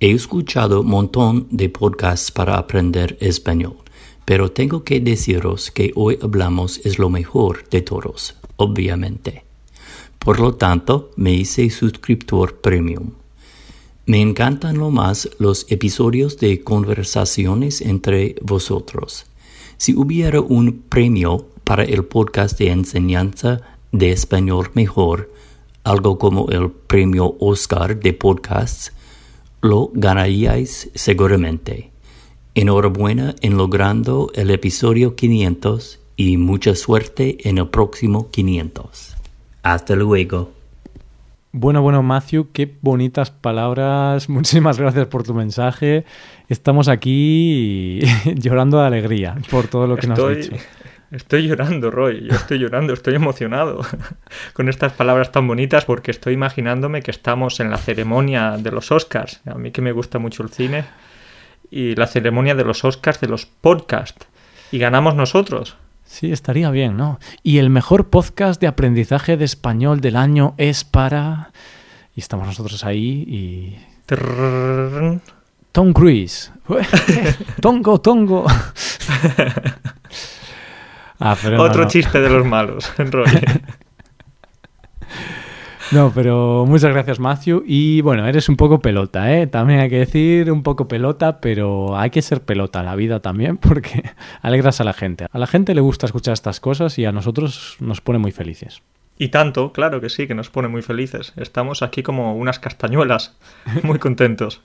He 0.00 0.10
escuchado 0.10 0.80
un 0.80 0.88
montón 0.88 1.46
de 1.50 1.68
podcasts 1.68 2.32
para 2.32 2.58
aprender 2.58 3.16
español 3.20 3.81
pero 4.32 4.50
tengo 4.50 4.82
que 4.82 4.98
deciros 4.98 5.70
que 5.70 5.92
hoy 5.94 6.18
hablamos 6.22 6.80
es 6.86 6.98
lo 6.98 7.10
mejor 7.10 7.68
de 7.68 7.82
todos, 7.82 8.34
obviamente. 8.56 9.44
Por 10.18 10.40
lo 10.40 10.54
tanto, 10.54 11.10
me 11.16 11.34
hice 11.34 11.68
suscriptor 11.68 12.54
premium. 12.62 13.10
Me 14.06 14.22
encantan 14.22 14.78
lo 14.78 14.90
más 14.90 15.28
los 15.38 15.66
episodios 15.68 16.38
de 16.38 16.64
conversaciones 16.64 17.82
entre 17.82 18.36
vosotros. 18.40 19.26
Si 19.76 19.94
hubiera 19.94 20.40
un 20.40 20.80
premio 20.88 21.48
para 21.62 21.84
el 21.84 22.06
podcast 22.06 22.58
de 22.58 22.70
enseñanza 22.70 23.60
de 23.90 24.12
español 24.12 24.70
mejor, 24.72 25.30
algo 25.84 26.16
como 26.16 26.48
el 26.48 26.70
premio 26.70 27.36
Oscar 27.38 28.00
de 28.00 28.14
podcasts, 28.14 28.94
lo 29.60 29.90
ganaríais 29.92 30.90
seguramente. 30.94 31.91
Enhorabuena 32.54 33.34
en 33.40 33.56
logrando 33.56 34.30
el 34.34 34.50
episodio 34.50 35.16
500 35.16 36.00
y 36.16 36.36
mucha 36.36 36.74
suerte 36.74 37.48
en 37.48 37.56
el 37.56 37.68
próximo 37.68 38.30
500. 38.30 39.16
Hasta 39.62 39.96
luego. 39.96 40.52
Bueno, 41.52 41.80
bueno, 41.80 42.02
Matthew, 42.02 42.48
qué 42.52 42.70
bonitas 42.82 43.30
palabras. 43.30 44.28
Muchísimas 44.28 44.78
gracias 44.78 45.06
por 45.06 45.22
tu 45.22 45.32
mensaje. 45.32 46.04
Estamos 46.50 46.88
aquí 46.88 48.00
llorando 48.34 48.80
de 48.80 48.86
alegría 48.86 49.34
por 49.50 49.68
todo 49.68 49.86
lo 49.86 49.96
que 49.96 50.08
estoy, 50.08 50.36
nos 50.36 50.46
has 50.46 50.50
dicho. 50.50 50.64
Estoy 51.10 51.48
llorando, 51.48 51.90
Roy. 51.90 52.28
Yo 52.28 52.34
estoy 52.34 52.58
llorando, 52.58 52.92
estoy 52.92 53.14
emocionado 53.14 53.80
con 54.52 54.68
estas 54.68 54.92
palabras 54.92 55.32
tan 55.32 55.46
bonitas 55.46 55.86
porque 55.86 56.10
estoy 56.10 56.34
imaginándome 56.34 57.00
que 57.00 57.10
estamos 57.10 57.60
en 57.60 57.70
la 57.70 57.78
ceremonia 57.78 58.58
de 58.58 58.70
los 58.70 58.90
Oscars. 58.92 59.40
A 59.46 59.54
mí 59.54 59.70
que 59.72 59.80
me 59.80 59.92
gusta 59.92 60.18
mucho 60.18 60.42
el 60.42 60.50
cine 60.50 60.84
y 61.72 61.94
la 61.96 62.06
ceremonia 62.06 62.54
de 62.54 62.64
los 62.64 62.84
Oscars 62.84 63.18
de 63.20 63.28
los 63.28 63.46
podcasts. 63.46 64.26
Y 64.70 64.78
ganamos 64.78 65.14
nosotros. 65.16 65.76
Sí, 66.04 66.30
estaría 66.30 66.70
bien, 66.70 66.98
¿no? 66.98 67.18
Y 67.42 67.58
el 67.58 67.70
mejor 67.70 68.10
podcast 68.10 68.60
de 68.60 68.66
aprendizaje 68.66 69.38
de 69.38 69.46
español 69.46 70.02
del 70.02 70.16
año 70.16 70.54
es 70.58 70.84
para... 70.84 71.50
Y 72.14 72.20
estamos 72.20 72.46
nosotros 72.46 72.84
ahí 72.84 73.24
y... 73.26 73.78
Tom 75.72 75.94
Cruise. 75.94 76.52
tongo, 77.60 78.00
tongo. 78.00 78.46
Ah, 81.24 81.36
Otro 81.56 81.86
chiste 81.86 82.20
de 82.20 82.28
los 82.28 82.44
malos, 82.44 82.92
Roy. 82.98 83.30
No, 85.92 86.12
pero 86.14 86.64
muchas 86.66 86.92
gracias, 86.92 87.18
Matthew. 87.18 87.64
Y 87.66 88.00
bueno, 88.02 88.26
eres 88.26 88.48
un 88.48 88.56
poco 88.56 88.80
pelota, 88.80 89.32
¿eh? 89.32 89.46
También 89.46 89.80
hay 89.80 89.90
que 89.90 89.98
decir 89.98 90.50
un 90.52 90.62
poco 90.62 90.88
pelota, 90.88 91.40
pero 91.40 91.98
hay 91.98 92.10
que 92.10 92.22
ser 92.22 92.42
pelota 92.42 92.80
en 92.80 92.86
la 92.86 92.94
vida 92.94 93.20
también 93.20 93.56
porque 93.58 94.10
alegras 94.40 94.80
a 94.80 94.84
la 94.84 94.92
gente. 94.92 95.26
A 95.30 95.38
la 95.38 95.46
gente 95.46 95.74
le 95.74 95.80
gusta 95.80 96.06
escuchar 96.06 96.34
estas 96.34 96.60
cosas 96.60 96.98
y 96.98 97.04
a 97.04 97.12
nosotros 97.12 97.76
nos 97.80 98.00
pone 98.00 98.18
muy 98.18 98.32
felices. 98.32 98.82
Y 99.18 99.28
tanto, 99.28 99.72
claro 99.72 100.00
que 100.00 100.08
sí, 100.08 100.26
que 100.26 100.34
nos 100.34 100.50
pone 100.50 100.68
muy 100.68 100.82
felices. 100.82 101.32
Estamos 101.36 101.82
aquí 101.82 102.02
como 102.02 102.34
unas 102.34 102.58
castañuelas, 102.58 103.36
muy 103.82 103.98
contentos. 103.98 104.62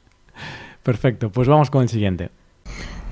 Perfecto, 0.84 1.30
pues 1.30 1.48
vamos 1.48 1.70
con 1.70 1.84
el 1.84 1.90
siguiente. 1.90 2.30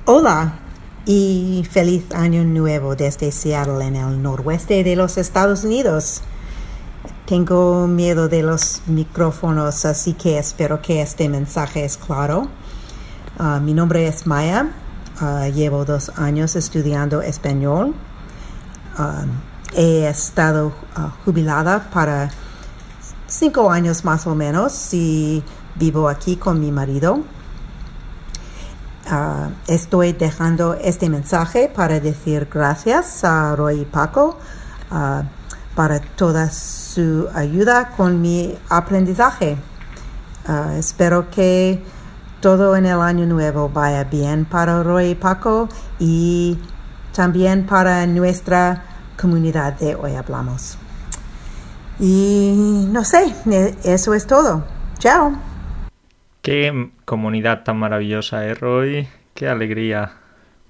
Hola 0.06 0.60
y 1.06 1.64
feliz 1.70 2.12
año 2.14 2.44
nuevo 2.44 2.96
desde 2.96 3.32
Seattle 3.32 3.86
en 3.86 3.96
el 3.96 4.22
noroeste 4.24 4.84
de 4.84 4.96
los 4.96 5.18
Estados 5.18 5.64
Unidos. 5.64 6.24
Tengo 7.26 7.88
miedo 7.88 8.28
de 8.28 8.44
los 8.44 8.84
micrófonos, 8.86 9.84
así 9.86 10.14
que 10.14 10.38
espero 10.38 10.80
que 10.80 11.02
este 11.02 11.28
mensaje 11.28 11.84
es 11.84 11.98
claro. 11.98 12.48
Ah, 13.40 13.60
mi 13.60 13.74
nombre 13.74 14.08
es 14.08 14.28
Maya. 14.28 14.70
Ah, 15.20 15.48
llevo 15.48 15.86
dos 15.86 16.12
años 16.18 16.56
estudiando 16.56 17.24
español. 17.24 17.96
Ah, 18.96 19.26
he 19.76 20.08
estado 20.08 20.72
jubilada 21.26 21.90
para 21.92 22.30
cinco 23.26 23.72
años 23.72 24.06
más 24.06 24.28
o 24.28 24.36
menos 24.36 24.94
y 24.94 25.44
vivo 25.74 26.08
aquí 26.08 26.36
con 26.36 26.60
mi 26.60 26.72
marido. 26.72 27.24
estoy 29.68 30.14
dejando 30.14 30.76
este 30.76 31.10
mensaje 31.10 31.72
para 31.76 32.00
decir 32.00 32.48
gracias 32.52 33.24
a 33.24 33.56
Roy 33.56 33.82
y 33.82 33.86
Paco 33.86 34.38
para 35.76 36.00
toda 36.00 36.50
su 36.96 37.28
ayuda 37.34 37.90
con 37.90 38.22
mi 38.22 38.56
aprendizaje. 38.70 39.58
Ah, 40.48 40.76
espero 40.78 41.30
que 41.30 41.82
todo 42.40 42.78
en 42.78 42.86
el 42.86 43.02
año 43.02 43.26
nuevo 43.26 43.68
vaya 43.68 44.06
bien 44.06 44.46
para 44.46 44.82
Roy 44.82 45.10
y 45.10 45.16
Paco 45.16 45.68
y 46.00 46.58
también 47.14 47.66
para 47.66 48.08
nuestra 48.08 48.82
comunidad 49.20 49.74
de 49.78 49.96
Hoy 49.96 50.16
Hablamos. 50.16 50.78
Y 52.00 52.88
no 52.90 53.04
sé, 53.04 53.34
e, 53.52 53.76
eso 53.84 54.14
es 54.14 54.26
todo. 54.26 54.64
Chao. 54.98 55.34
Qué 56.42 56.92
comunidad 57.04 57.64
tan 57.64 57.78
maravillosa, 57.78 58.46
¿eh, 58.46 58.54
Roy? 58.54 59.08
Qué 59.34 59.50
alegría. 59.50 60.14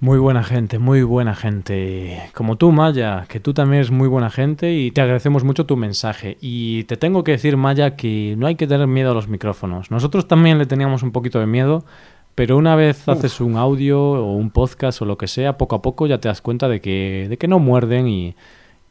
Muy 0.02 0.20
buena 0.20 0.44
gente, 0.44 0.78
muy 0.78 1.04
buena 1.04 1.36
gente. 1.36 2.22
Como 2.34 2.58
tú, 2.58 2.72
Maya, 2.74 3.26
que 3.30 3.40
tú 3.40 3.54
también 3.54 3.78
eres 3.78 3.92
muy 3.92 4.10
buena 4.10 4.30
gente 4.30 4.74
y 4.74 4.92
te 4.92 5.02
agradecemos 5.02 5.46
mucho 5.46 5.66
tu 5.66 5.78
mensaje. 5.78 6.38
Y 6.42 6.84
te 6.84 6.98
tengo 6.98 7.24
que 7.24 7.32
decir, 7.32 7.56
Maya, 7.56 7.96
que 7.96 8.36
no 8.38 8.46
hay 8.46 8.56
que 8.56 8.68
tener 8.68 8.88
miedo 8.88 9.12
a 9.12 9.14
los 9.14 9.30
micrófonos. 9.30 9.92
Nosotros 9.92 10.28
también 10.28 10.58
le 10.58 10.66
teníamos 10.66 11.02
un 11.02 11.12
poquito 11.14 11.40
de 11.40 11.46
miedo, 11.48 11.86
pero 12.36 12.58
una 12.58 12.76
vez 12.76 13.08
haces 13.08 13.40
un 13.40 13.56
audio 13.56 14.02
o 14.02 14.36
un 14.36 14.52
podcast 14.52 15.02
o 15.02 15.06
lo 15.06 15.18
que 15.18 15.28
sea, 15.28 15.58
poco 15.58 15.78
a 15.78 15.82
poco 15.82 16.08
ya 16.08 16.20
te 16.20 16.28
das 16.28 16.42
cuenta 16.42 16.68
de 16.68 16.82
que, 16.82 17.28
de 17.30 17.38
que 17.38 17.48
no 17.48 17.60
muerden 17.60 18.10
y, 18.10 18.36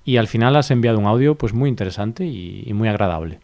y 0.06 0.16
al 0.16 0.26
final 0.26 0.56
has 0.56 0.70
enviado 0.70 0.98
un 0.98 1.06
audio 1.06 1.34
pues 1.36 1.52
muy 1.52 1.68
interesante 1.68 2.24
y, 2.24 2.64
y 2.66 2.72
muy 2.72 2.88
agradable. 2.88 3.40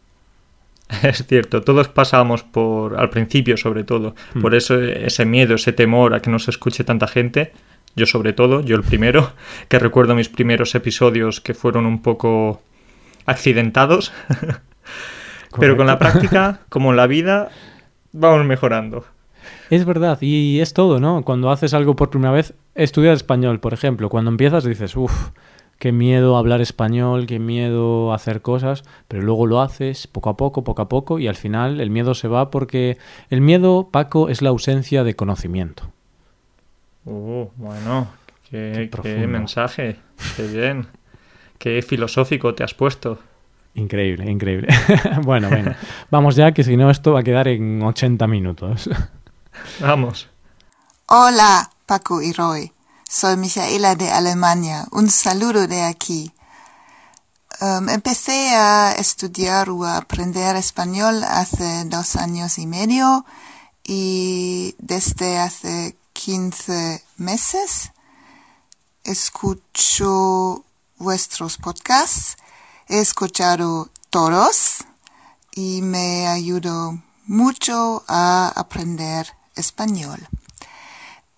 Es 1.02 1.26
cierto, 1.26 1.62
todos 1.62 1.88
pasamos 1.88 2.42
por, 2.42 2.98
al 2.98 3.10
principio 3.10 3.56
sobre 3.56 3.84
todo, 3.84 4.14
hmm. 4.34 4.40
por 4.40 4.54
eso 4.54 4.80
ese 4.80 5.24
miedo, 5.24 5.54
ese 5.54 5.72
temor 5.72 6.14
a 6.14 6.20
que 6.20 6.30
no 6.30 6.38
se 6.38 6.50
escuche 6.50 6.84
tanta 6.84 7.06
gente, 7.06 7.52
yo 7.96 8.06
sobre 8.06 8.32
todo, 8.32 8.60
yo 8.60 8.76
el 8.76 8.82
primero, 8.82 9.32
que 9.68 9.78
recuerdo 9.78 10.14
mis 10.14 10.28
primeros 10.28 10.74
episodios 10.74 11.40
que 11.40 11.54
fueron 11.54 11.86
un 11.86 12.02
poco 12.02 12.62
accidentados, 13.26 14.12
pero 15.58 15.76
con 15.76 15.86
la 15.86 15.98
práctica, 15.98 16.60
como 16.68 16.90
en 16.90 16.96
la 16.96 17.06
vida, 17.06 17.50
vamos 18.12 18.46
mejorando. 18.46 19.04
Es 19.70 19.84
verdad, 19.84 20.18
y 20.20 20.60
es 20.60 20.74
todo, 20.74 21.00
¿no? 21.00 21.22
Cuando 21.22 21.50
haces 21.50 21.74
algo 21.74 21.96
por 21.96 22.10
primera 22.10 22.32
vez, 22.32 22.54
estudiar 22.74 23.14
español, 23.14 23.60
por 23.60 23.72
ejemplo, 23.72 24.08
cuando 24.08 24.30
empiezas 24.30 24.64
dices, 24.64 24.96
uff, 24.96 25.30
qué 25.80 25.92
miedo 25.92 26.36
hablar 26.36 26.60
español, 26.60 27.26
qué 27.26 27.38
miedo 27.40 28.12
hacer 28.12 28.42
cosas, 28.42 28.84
pero 29.08 29.22
luego 29.22 29.46
lo 29.46 29.62
haces 29.62 30.06
poco 30.06 30.28
a 30.28 30.36
poco, 30.36 30.62
poco 30.62 30.82
a 30.82 30.88
poco, 30.88 31.18
y 31.18 31.26
al 31.26 31.36
final 31.36 31.80
el 31.80 31.88
miedo 31.90 32.14
se 32.14 32.28
va 32.28 32.50
porque 32.50 32.98
el 33.30 33.40
miedo, 33.40 33.88
Paco, 33.90 34.28
es 34.28 34.42
la 34.42 34.50
ausencia 34.50 35.02
de 35.02 35.16
conocimiento. 35.16 35.90
Uh, 37.06 37.46
bueno, 37.56 38.08
qué, 38.50 38.90
mensaje, 39.26 39.96
qué 40.36 40.46
bien, 40.46 40.86
qué 41.58 41.80
filosófico 41.80 42.54
te 42.54 42.62
has 42.62 42.74
puesto. 42.74 43.18
Increíble, 43.74 44.30
increíble. 44.30 44.68
bueno, 45.22 45.48
venga, 45.48 45.78
vamos 46.10 46.36
ya, 46.36 46.52
que 46.52 46.62
si 46.62 46.76
no 46.76 46.90
esto 46.90 47.14
va 47.14 47.20
a 47.20 47.24
quedar 47.24 47.48
en 47.48 47.82
80 47.82 48.26
minutos. 48.26 48.90
vamos. 49.80 50.28
Hola, 51.06 51.70
Paco 51.86 52.20
y 52.20 52.34
Roy. 52.34 52.70
Soy 53.12 53.36
Michaela 53.36 53.96
de 53.96 54.08
Alemania. 54.08 54.86
Un 54.92 55.10
saludo 55.10 55.66
de 55.66 55.82
aquí. 55.82 56.32
Um, 57.60 57.88
empecé 57.88 58.54
a 58.54 58.92
estudiar 58.92 59.68
o 59.68 59.84
a 59.84 59.96
aprender 59.96 60.54
español 60.54 61.24
hace 61.24 61.84
dos 61.86 62.14
años 62.14 62.56
y 62.60 62.68
medio 62.68 63.26
y 63.82 64.76
desde 64.78 65.38
hace 65.38 65.96
15 66.12 67.02
meses 67.16 67.90
escucho 69.02 70.64
vuestros 70.96 71.56
podcasts. 71.56 72.36
He 72.86 73.00
escuchado 73.00 73.90
todos 74.10 74.84
y 75.56 75.82
me 75.82 76.28
ayudó 76.28 77.02
mucho 77.26 78.04
a 78.06 78.52
aprender 78.54 79.26
español. 79.56 80.28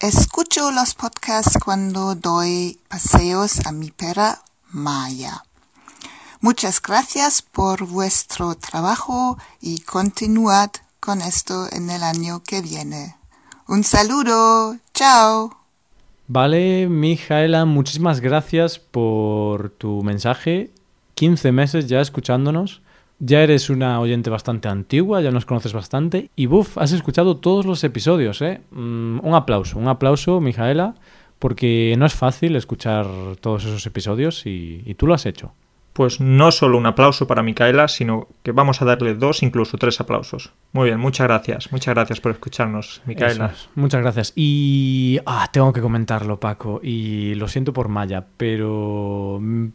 Escucho 0.02 0.72
los 0.72 0.96
podcasts 0.96 1.56
cuando 1.64 2.16
doy 2.16 2.80
paseos 2.88 3.64
a 3.64 3.70
mi 3.70 3.92
perra 3.92 4.42
Maya. 4.72 5.44
Muchas 6.40 6.82
gracias 6.82 7.40
por 7.40 7.86
vuestro 7.86 8.56
trabajo 8.56 9.38
y 9.60 9.78
continuad 9.82 10.70
con 10.98 11.20
esto 11.20 11.68
en 11.70 11.88
el 11.88 12.02
año 12.02 12.42
que 12.42 12.62
viene. 12.62 13.14
Un 13.68 13.84
saludo. 13.84 14.76
Chao. 14.92 15.56
Vale, 16.26 16.88
Mijaela, 16.88 17.64
muchísimas 17.64 18.18
gracias 18.18 18.80
por 18.80 19.70
tu 19.70 20.02
mensaje. 20.02 20.72
15 21.14 21.52
meses 21.52 21.86
ya 21.86 22.00
escuchándonos. 22.00 22.82
Ya 23.24 23.40
eres 23.40 23.70
una 23.70 24.00
oyente 24.00 24.30
bastante 24.30 24.66
antigua, 24.66 25.20
ya 25.20 25.30
nos 25.30 25.46
conoces 25.46 25.72
bastante. 25.72 26.28
Y 26.34 26.46
buf, 26.46 26.76
has 26.76 26.90
escuchado 26.90 27.36
todos 27.36 27.64
los 27.64 27.84
episodios, 27.84 28.42
¿eh? 28.42 28.62
Mm, 28.72 29.20
un 29.22 29.34
aplauso, 29.36 29.78
un 29.78 29.86
aplauso, 29.86 30.40
Mijaela, 30.40 30.96
porque 31.38 31.94
no 31.96 32.04
es 32.04 32.14
fácil 32.14 32.56
escuchar 32.56 33.06
todos 33.40 33.64
esos 33.64 33.86
episodios 33.86 34.44
y, 34.44 34.82
y 34.84 34.94
tú 34.94 35.06
lo 35.06 35.14
has 35.14 35.24
hecho. 35.24 35.52
Pues 35.92 36.20
no 36.20 36.50
solo 36.52 36.78
un 36.78 36.86
aplauso 36.86 37.26
para 37.26 37.42
Micaela, 37.42 37.86
sino 37.86 38.28
que 38.42 38.52
vamos 38.52 38.80
a 38.80 38.86
darle 38.86 39.14
dos, 39.14 39.42
incluso 39.42 39.76
tres 39.76 40.00
aplausos. 40.00 40.52
Muy 40.72 40.86
bien, 40.88 40.98
muchas 40.98 41.26
gracias. 41.26 41.70
Muchas 41.70 41.94
gracias 41.94 42.18
por 42.18 42.32
escucharnos, 42.32 43.02
Micaela. 43.04 43.54
Muchas 43.74 44.00
gracias. 44.00 44.32
Y 44.34 45.20
ah, 45.26 45.48
tengo 45.52 45.72
que 45.72 45.82
comentarlo, 45.82 46.40
Paco, 46.40 46.80
y 46.82 47.34
lo 47.34 47.46
siento 47.46 47.74
por 47.74 47.88
Maya, 47.88 48.24
pero 48.38 49.38
mm, 49.40 49.66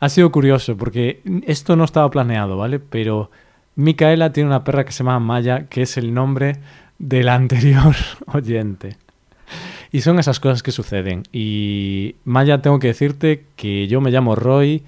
ha 0.00 0.08
sido 0.08 0.32
curioso 0.32 0.76
porque 0.76 1.20
esto 1.46 1.76
no 1.76 1.84
estaba 1.84 2.10
planeado, 2.10 2.56
¿vale? 2.56 2.80
Pero 2.80 3.30
Micaela 3.76 4.32
tiene 4.32 4.48
una 4.48 4.64
perra 4.64 4.84
que 4.84 4.92
se 4.92 5.04
llama 5.04 5.20
Maya, 5.20 5.66
que 5.68 5.82
es 5.82 5.96
el 5.96 6.12
nombre 6.14 6.56
del 6.98 7.28
anterior 7.30 7.94
oyente. 8.26 8.96
Y 9.92 10.00
son 10.00 10.18
esas 10.18 10.40
cosas 10.40 10.62
que 10.62 10.72
suceden. 10.72 11.24
Y 11.32 12.16
Maya, 12.24 12.62
tengo 12.62 12.78
que 12.78 12.88
decirte 12.88 13.44
que 13.56 13.88
yo 13.88 14.00
me 14.00 14.10
llamo 14.10 14.36
Roy 14.36 14.82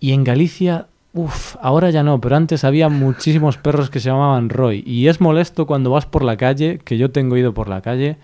y 0.00 0.12
en 0.12 0.24
Galicia, 0.24 0.88
uff, 1.14 1.56
ahora 1.62 1.90
ya 1.90 2.02
no, 2.02 2.20
pero 2.20 2.36
antes 2.36 2.64
había 2.64 2.88
muchísimos 2.88 3.56
perros 3.56 3.88
que 3.88 4.00
se 4.00 4.10
llamaban 4.10 4.48
Roy. 4.48 4.82
Y 4.84 5.06
es 5.08 5.20
molesto 5.20 5.66
cuando 5.66 5.90
vas 5.90 6.06
por 6.06 6.24
la 6.24 6.36
calle, 6.36 6.80
que 6.84 6.98
yo 6.98 7.10
tengo 7.12 7.36
ido 7.36 7.54
por 7.54 7.68
la 7.68 7.80
calle, 7.82 8.16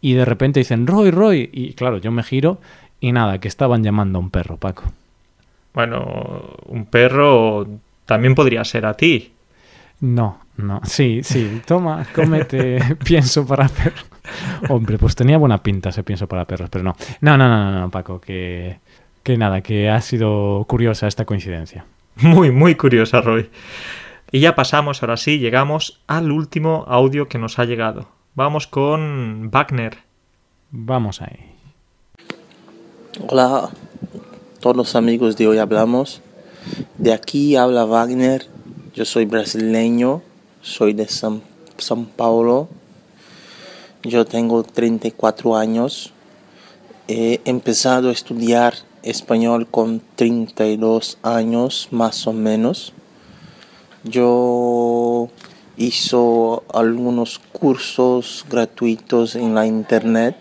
y 0.00 0.14
de 0.14 0.24
repente 0.24 0.60
dicen 0.60 0.86
Roy, 0.86 1.10
Roy. 1.10 1.50
Y 1.52 1.72
claro, 1.72 1.98
yo 1.98 2.12
me 2.12 2.22
giro 2.22 2.60
y 3.00 3.10
nada, 3.10 3.40
que 3.40 3.48
estaban 3.48 3.82
llamando 3.82 4.18
a 4.18 4.22
un 4.22 4.30
perro, 4.30 4.56
Paco. 4.56 4.84
Bueno, 5.76 6.54
un 6.68 6.86
perro 6.86 7.66
también 8.06 8.34
podría 8.34 8.64
ser 8.64 8.86
a 8.86 8.94
ti. 8.94 9.34
No, 10.00 10.38
no. 10.56 10.80
Sí, 10.84 11.20
sí. 11.22 11.60
Toma, 11.66 12.06
cómete 12.14 12.96
pienso 13.04 13.46
para 13.46 13.68
perro. 13.68 14.02
Hombre, 14.70 14.96
pues 14.96 15.14
tenía 15.14 15.36
buena 15.36 15.62
pinta 15.62 15.90
ese 15.90 16.02
pienso 16.02 16.26
para 16.26 16.46
perros, 16.46 16.70
pero 16.70 16.82
no. 16.82 16.96
No, 17.20 17.36
no, 17.36 17.46
no, 17.46 17.70
no, 17.70 17.78
no 17.78 17.90
Paco, 17.90 18.22
que, 18.22 18.78
que 19.22 19.36
nada, 19.36 19.60
que 19.60 19.90
ha 19.90 20.00
sido 20.00 20.64
curiosa 20.66 21.08
esta 21.08 21.26
coincidencia. 21.26 21.84
Muy, 22.22 22.50
muy 22.50 22.74
curiosa, 22.74 23.20
Roy. 23.20 23.50
Y 24.32 24.40
ya 24.40 24.54
pasamos, 24.54 25.02
ahora 25.02 25.18
sí, 25.18 25.38
llegamos 25.38 26.00
al 26.06 26.32
último 26.32 26.86
audio 26.88 27.28
que 27.28 27.36
nos 27.36 27.58
ha 27.58 27.66
llegado. 27.66 28.08
Vamos 28.34 28.66
con 28.66 29.50
Wagner. 29.50 29.98
Vamos 30.70 31.20
ahí. 31.20 31.52
Hola, 33.28 33.68
todos 34.58 34.76
los 34.76 34.96
amigos 34.96 35.36
de 35.36 35.48
hoy 35.48 35.58
hablamos. 35.58 36.20
De 36.98 37.12
aquí 37.12 37.56
habla 37.56 37.84
Wagner. 37.84 38.46
Yo 38.94 39.04
soy 39.04 39.24
brasileño, 39.24 40.22
soy 40.62 40.92
de 40.92 41.08
San, 41.08 41.42
San 41.78 42.06
Paulo. 42.06 42.68
Yo 44.02 44.24
tengo 44.24 44.62
34 44.62 45.56
años. 45.56 46.12
He 47.08 47.40
empezado 47.44 48.08
a 48.08 48.12
estudiar 48.12 48.74
español 49.02 49.66
con 49.68 50.02
32 50.16 51.18
años 51.22 51.88
más 51.90 52.26
o 52.26 52.32
menos. 52.32 52.92
Yo 54.04 55.28
hizo 55.76 56.64
algunos 56.72 57.40
cursos 57.52 58.44
gratuitos 58.48 59.36
en 59.36 59.54
la 59.54 59.66
internet. 59.66 60.36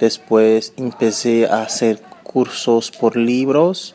Después 0.00 0.72
empecé 0.76 1.46
a 1.46 1.62
hacer 1.62 2.11
cursos 2.32 2.90
por 2.90 3.16
libros. 3.16 3.94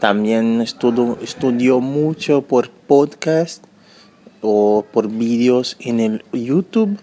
También 0.00 0.60
estudio, 0.60 1.18
estudio 1.22 1.80
mucho 1.80 2.42
por 2.42 2.70
podcast 2.70 3.64
o 4.40 4.84
por 4.92 5.08
vídeos 5.08 5.76
en 5.80 6.00
el 6.00 6.24
YouTube. 6.32 6.98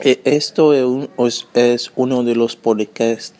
E, 0.00 0.20
esto 0.24 0.74
es, 0.74 0.84
un, 0.84 1.10
es 1.54 1.92
uno 1.96 2.22
de 2.22 2.34
los 2.34 2.56
podcasts 2.56 3.34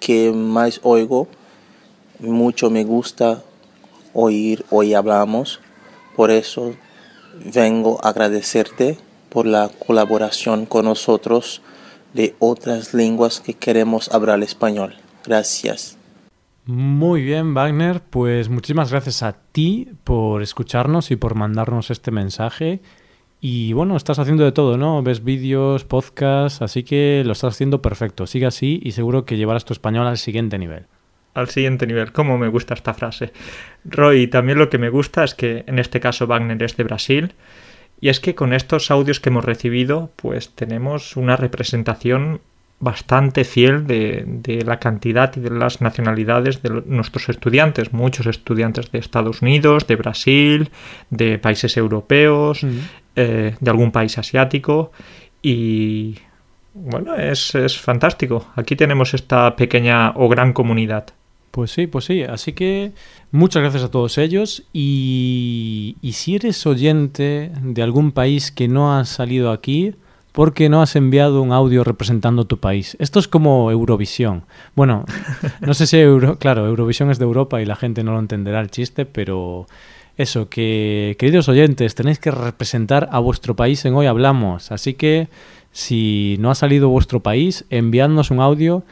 que 0.00 0.32
más 0.32 0.80
oigo. 0.82 1.28
Mucho 2.20 2.70
me 2.70 2.84
gusta 2.84 3.42
oír 4.12 4.64
Hoy 4.70 4.94
Hablamos. 4.94 5.60
Por 6.16 6.30
eso 6.30 6.74
vengo 7.52 8.00
a 8.02 8.10
agradecerte 8.10 8.98
por 9.28 9.46
la 9.46 9.68
colaboración 9.68 10.64
con 10.64 10.84
nosotros 10.84 11.60
de 12.14 12.34
otras 12.38 12.94
lenguas 12.94 13.40
que 13.40 13.54
queremos 13.54 14.10
hablar 14.12 14.42
español. 14.42 15.03
Gracias. 15.26 15.96
Muy 16.66 17.22
bien, 17.22 17.54
Wagner. 17.54 18.00
Pues 18.00 18.48
muchísimas 18.48 18.90
gracias 18.90 19.22
a 19.22 19.32
ti 19.32 19.88
por 20.04 20.42
escucharnos 20.42 21.10
y 21.10 21.16
por 21.16 21.34
mandarnos 21.34 21.90
este 21.90 22.10
mensaje. 22.10 22.80
Y 23.40 23.74
bueno, 23.74 23.96
estás 23.96 24.18
haciendo 24.18 24.44
de 24.44 24.52
todo, 24.52 24.78
¿no? 24.78 25.02
Ves 25.02 25.22
vídeos, 25.22 25.84
podcasts, 25.84 26.62
así 26.62 26.82
que 26.82 27.22
lo 27.26 27.32
estás 27.32 27.54
haciendo 27.54 27.82
perfecto. 27.82 28.26
Sigue 28.26 28.46
así 28.46 28.80
y 28.82 28.92
seguro 28.92 29.26
que 29.26 29.36
llevarás 29.36 29.66
tu 29.66 29.74
español 29.74 30.06
al 30.06 30.18
siguiente 30.18 30.58
nivel 30.58 30.86
al 31.34 31.50
siguiente 31.50 31.86
nivel. 31.86 32.12
¿Cómo 32.12 32.38
me 32.38 32.48
gusta 32.48 32.74
esta 32.74 32.94
frase? 32.94 33.32
Roy, 33.84 34.28
también 34.28 34.58
lo 34.58 34.70
que 34.70 34.78
me 34.78 34.88
gusta 34.88 35.24
es 35.24 35.34
que 35.34 35.64
en 35.66 35.78
este 35.78 36.00
caso 36.00 36.26
Wagner 36.26 36.62
es 36.62 36.76
de 36.76 36.84
Brasil. 36.84 37.34
Y 38.00 38.08
es 38.08 38.20
que 38.20 38.34
con 38.34 38.52
estos 38.52 38.90
audios 38.90 39.20
que 39.20 39.30
hemos 39.30 39.44
recibido, 39.44 40.10
pues 40.16 40.50
tenemos 40.50 41.16
una 41.16 41.36
representación 41.36 42.40
bastante 42.80 43.44
fiel 43.44 43.86
de, 43.86 44.62
la 44.64 44.78
cantidad 44.78 45.34
y 45.36 45.40
de 45.40 45.50
las 45.50 45.80
nacionalidades 45.80 46.62
de 46.62 46.82
nuestros 46.86 47.28
estudiantes. 47.28 47.92
Muchos 47.92 48.26
estudiantes 48.26 48.90
de 48.92 48.98
Estados 48.98 49.42
Unidos, 49.42 49.86
de 49.86 49.96
Brasil, 49.96 50.70
de 51.10 51.38
países 51.38 51.76
europeos, 51.76 52.66
eh, 53.16 53.54
de 53.58 53.70
algún 53.70 53.90
país 53.90 54.18
asiático. 54.18 54.92
Y 55.42 56.18
bueno, 56.74 57.14
es, 57.14 57.54
es 57.54 57.78
fantástico. 57.78 58.48
Aquí 58.56 58.76
tenemos 58.76 59.14
esta 59.14 59.56
pequeña 59.56 60.12
o 60.16 60.28
gran 60.28 60.52
comunidad. 60.52 61.06
Pues 61.50 61.70
sí, 61.70 61.86
pues 61.86 62.06
sí. 62.06 62.24
Así 62.24 62.52
que 62.52 62.92
muchas 63.30 63.62
gracias 63.62 63.84
a 63.84 63.90
todos 63.90 64.18
ellos. 64.18 64.64
Y, 64.72 65.96
y 66.02 66.12
si 66.12 66.34
eres 66.34 66.66
oyente 66.66 67.52
de 67.62 67.82
algún 67.82 68.10
país 68.10 68.50
que 68.50 68.66
no 68.66 68.98
ha 68.98 69.04
salido 69.04 69.52
aquí, 69.52 69.94
¿por 70.34 70.52
qué 70.52 70.68
no 70.68 70.82
has 70.82 70.96
enviado 70.96 71.40
un 71.40 71.52
audio 71.52 71.84
representando 71.84 72.44
tu 72.44 72.58
país? 72.58 72.96
Esto 72.98 73.20
es 73.20 73.28
como 73.28 73.70
Eurovisión. 73.70 74.42
Bueno, 74.74 75.04
no 75.60 75.74
sé 75.74 75.86
si 75.86 75.96
Euro, 75.96 76.40
claro, 76.40 76.66
Eurovisión 76.66 77.08
es 77.12 77.20
de 77.20 77.24
Europa 77.24 77.62
y 77.62 77.64
la 77.64 77.76
gente 77.76 78.02
no 78.02 78.12
lo 78.12 78.18
entenderá 78.18 78.58
el 78.60 78.68
chiste, 78.68 79.06
pero 79.06 79.66
eso, 80.16 80.48
que 80.48 81.14
queridos 81.20 81.48
oyentes, 81.48 81.94
tenéis 81.94 82.18
que 82.18 82.32
representar 82.32 83.08
a 83.12 83.20
vuestro 83.20 83.54
país 83.54 83.84
en 83.84 83.94
Hoy 83.94 84.06
Hablamos. 84.06 84.72
Así 84.72 84.94
que 84.94 85.28
si 85.70 86.36
no 86.40 86.50
ha 86.50 86.56
salido 86.56 86.88
vuestro 86.88 87.20
país, 87.20 87.64
enviadnos 87.70 88.32
un 88.32 88.40
audio 88.40 88.82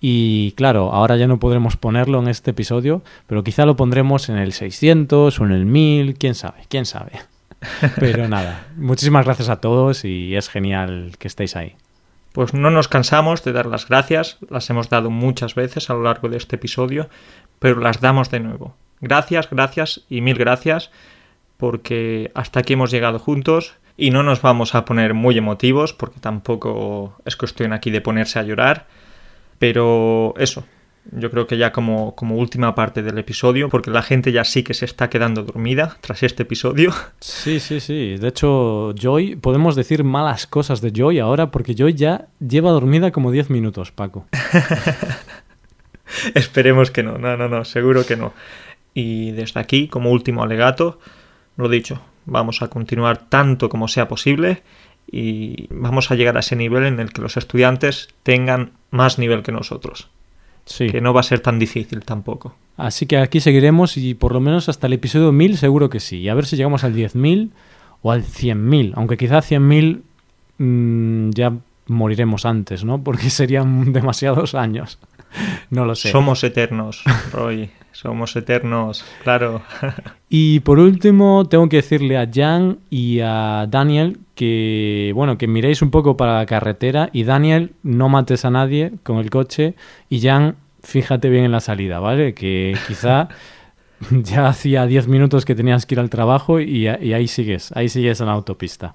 y 0.00 0.52
claro, 0.52 0.92
ahora 0.92 1.16
ya 1.16 1.26
no 1.26 1.40
podremos 1.40 1.76
ponerlo 1.76 2.20
en 2.20 2.28
este 2.28 2.52
episodio, 2.52 3.02
pero 3.26 3.42
quizá 3.42 3.66
lo 3.66 3.74
pondremos 3.74 4.28
en 4.28 4.36
el 4.36 4.52
600 4.52 5.40
o 5.40 5.44
en 5.46 5.50
el 5.50 5.66
1000, 5.66 6.14
quién 6.14 6.36
sabe, 6.36 6.62
quién 6.68 6.86
sabe. 6.86 7.31
Pero 7.98 8.28
nada, 8.28 8.66
muchísimas 8.76 9.24
gracias 9.24 9.48
a 9.48 9.60
todos 9.60 10.04
y 10.04 10.36
es 10.36 10.48
genial 10.48 11.12
que 11.18 11.28
estéis 11.28 11.56
ahí. 11.56 11.76
Pues 12.32 12.54
no 12.54 12.70
nos 12.70 12.88
cansamos 12.88 13.44
de 13.44 13.52
dar 13.52 13.66
las 13.66 13.88
gracias, 13.88 14.38
las 14.48 14.68
hemos 14.70 14.88
dado 14.88 15.10
muchas 15.10 15.54
veces 15.54 15.90
a 15.90 15.94
lo 15.94 16.02
largo 16.02 16.28
de 16.28 16.38
este 16.38 16.56
episodio, 16.56 17.08
pero 17.58 17.80
las 17.80 18.00
damos 18.00 18.30
de 18.30 18.40
nuevo. 18.40 18.74
Gracias, 19.00 19.48
gracias 19.50 20.02
y 20.08 20.20
mil 20.20 20.38
gracias, 20.38 20.90
porque 21.56 22.30
hasta 22.34 22.60
aquí 22.60 22.72
hemos 22.72 22.90
llegado 22.90 23.18
juntos 23.18 23.74
y 23.96 24.10
no 24.10 24.22
nos 24.22 24.40
vamos 24.40 24.74
a 24.74 24.84
poner 24.84 25.12
muy 25.12 25.36
emotivos, 25.36 25.92
porque 25.92 26.20
tampoco 26.20 27.16
es 27.24 27.36
cuestión 27.36 27.72
aquí 27.72 27.90
de 27.90 28.00
ponerse 28.00 28.38
a 28.38 28.42
llorar 28.42 28.86
pero 29.62 30.34
eso, 30.38 30.64
yo 31.10 31.30
creo 31.30 31.46
que 31.46 31.56
ya 31.56 31.72
como, 31.72 32.14
como, 32.14 32.36
última 32.36 32.74
parte 32.74 33.02
del 33.02 33.18
episodio, 33.18 33.68
porque 33.68 33.90
la 33.90 34.02
gente 34.02 34.30
ya 34.30 34.44
sí 34.44 34.62
que 34.62 34.74
se 34.74 34.84
está 34.84 35.10
quedando 35.10 35.42
dormida 35.42 35.96
tras 36.00 36.22
este 36.22 36.44
episodio. 36.44 36.92
Sí, 37.20 37.60
sí, 37.60 37.80
sí. 37.80 38.16
De 38.18 38.28
hecho, 38.28 38.94
Joy, 38.94 39.36
podemos 39.36 39.74
decir 39.74 40.04
malas 40.04 40.46
cosas 40.46 40.80
de 40.80 40.92
Joy 40.92 41.18
ahora, 41.18 41.50
porque 41.50 41.74
Joy 41.74 41.94
ya 41.94 42.28
lleva 42.38 42.70
dormida 42.70 43.10
como 43.10 43.30
10 43.30 43.50
minutos, 43.50 43.90
Paco. 43.90 44.26
Esperemos 46.34 46.90
que 46.90 47.02
no, 47.02 47.18
no, 47.18 47.36
no, 47.36 47.48
no, 47.48 47.64
seguro 47.64 48.06
que 48.06 48.16
no. 48.16 48.32
Y 48.94 49.32
desde 49.32 49.60
aquí, 49.60 49.88
como 49.88 50.10
último 50.10 50.42
alegato, 50.42 50.98
lo 51.56 51.68
dicho, 51.68 52.02
vamos 52.26 52.62
a 52.62 52.68
continuar 52.68 53.28
tanto 53.28 53.68
como 53.68 53.88
sea 53.88 54.08
posible 54.08 54.62
y 55.10 55.66
vamos 55.70 56.10
a 56.10 56.14
llegar 56.14 56.36
a 56.36 56.40
ese 56.40 56.56
nivel 56.56 56.84
en 56.84 57.00
el 57.00 57.12
que 57.12 57.22
los 57.22 57.36
estudiantes 57.36 58.08
tengan 58.22 58.72
más 58.90 59.18
nivel 59.18 59.42
que 59.42 59.52
nosotros. 59.52 60.10
Sí. 60.64 60.88
Que 60.88 61.00
no 61.00 61.12
va 61.12 61.20
a 61.20 61.24
ser 61.24 61.40
tan 61.40 61.58
difícil 61.58 62.04
tampoco. 62.04 62.54
Así 62.76 63.06
que 63.06 63.18
aquí 63.18 63.40
seguiremos 63.40 63.96
y 63.96 64.14
por 64.14 64.32
lo 64.32 64.40
menos 64.40 64.68
hasta 64.68 64.86
el 64.86 64.94
episodio 64.94 65.32
1000 65.32 65.56
seguro 65.58 65.90
que 65.90 66.00
sí. 66.00 66.18
Y 66.18 66.28
a 66.28 66.34
ver 66.34 66.46
si 66.46 66.56
llegamos 66.56 66.84
al 66.84 66.94
10.000 66.94 67.50
o 68.02 68.12
al 68.12 68.24
100.000. 68.24 68.92
Aunque 68.94 69.16
quizá 69.16 69.38
100.000 69.38 70.00
mmm, 70.58 71.30
ya 71.30 71.52
moriremos 71.86 72.46
antes, 72.46 72.84
¿no? 72.84 73.00
Porque 73.04 73.30
serían 73.30 73.92
demasiados 73.92 74.54
años. 74.54 74.98
No 75.70 75.84
lo 75.84 75.94
sé. 75.94 76.10
Somos 76.10 76.44
eternos, 76.44 77.02
Roy. 77.32 77.70
Somos 77.92 78.34
eternos, 78.36 79.04
claro. 79.22 79.62
y 80.28 80.60
por 80.60 80.78
último, 80.78 81.46
tengo 81.48 81.68
que 81.68 81.76
decirle 81.76 82.16
a 82.16 82.28
Jan 82.32 82.78
y 82.90 83.20
a 83.20 83.66
Daniel 83.68 84.18
que, 84.34 85.12
bueno, 85.14 85.36
que 85.36 85.46
miréis 85.46 85.82
un 85.82 85.90
poco 85.90 86.16
para 86.16 86.38
la 86.38 86.46
carretera 86.46 87.10
y 87.12 87.24
Daniel, 87.24 87.72
no 87.82 88.08
mates 88.08 88.44
a 88.44 88.50
nadie 88.50 88.92
con 89.02 89.18
el 89.18 89.30
coche 89.30 89.74
y 90.08 90.20
Jan, 90.20 90.56
fíjate 90.82 91.28
bien 91.28 91.44
en 91.44 91.52
la 91.52 91.60
salida, 91.60 92.00
¿vale? 92.00 92.32
Que 92.34 92.76
quizá 92.88 93.28
ya 94.10 94.48
hacía 94.48 94.86
10 94.86 95.08
minutos 95.08 95.44
que 95.44 95.54
tenías 95.54 95.84
que 95.84 95.94
ir 95.94 96.00
al 96.00 96.10
trabajo 96.10 96.60
y, 96.60 96.88
y 96.88 97.12
ahí 97.12 97.28
sigues, 97.28 97.72
ahí 97.76 97.88
sigues 97.90 98.20
en 98.20 98.26
la 98.26 98.32
autopista. 98.32 98.94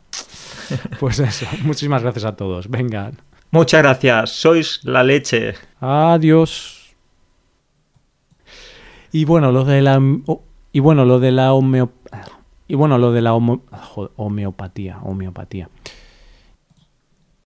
Pues 1.00 1.20
eso, 1.20 1.46
muchísimas 1.64 2.02
gracias 2.02 2.26
a 2.26 2.36
todos. 2.36 2.68
Venga. 2.68 3.12
Muchas 3.52 3.82
gracias, 3.82 4.32
sois 4.32 4.82
la 4.84 5.04
leche. 5.04 5.56
Adiós. 5.80 6.96
Y 9.12 9.26
bueno, 9.26 9.52
lo 9.52 9.64
de 9.64 9.82
la 9.82 10.02
y 10.72 10.80
bueno, 10.80 11.06
lo 11.06 11.20
de 11.20 11.32
la 11.32 11.54
homeo, 11.54 11.92
y 12.68 12.76
bueno, 12.76 12.98
lo 12.98 13.12
de 13.12 13.22
la 13.22 13.34
homeopatía, 13.34 15.00
homeopatía. 15.02 15.70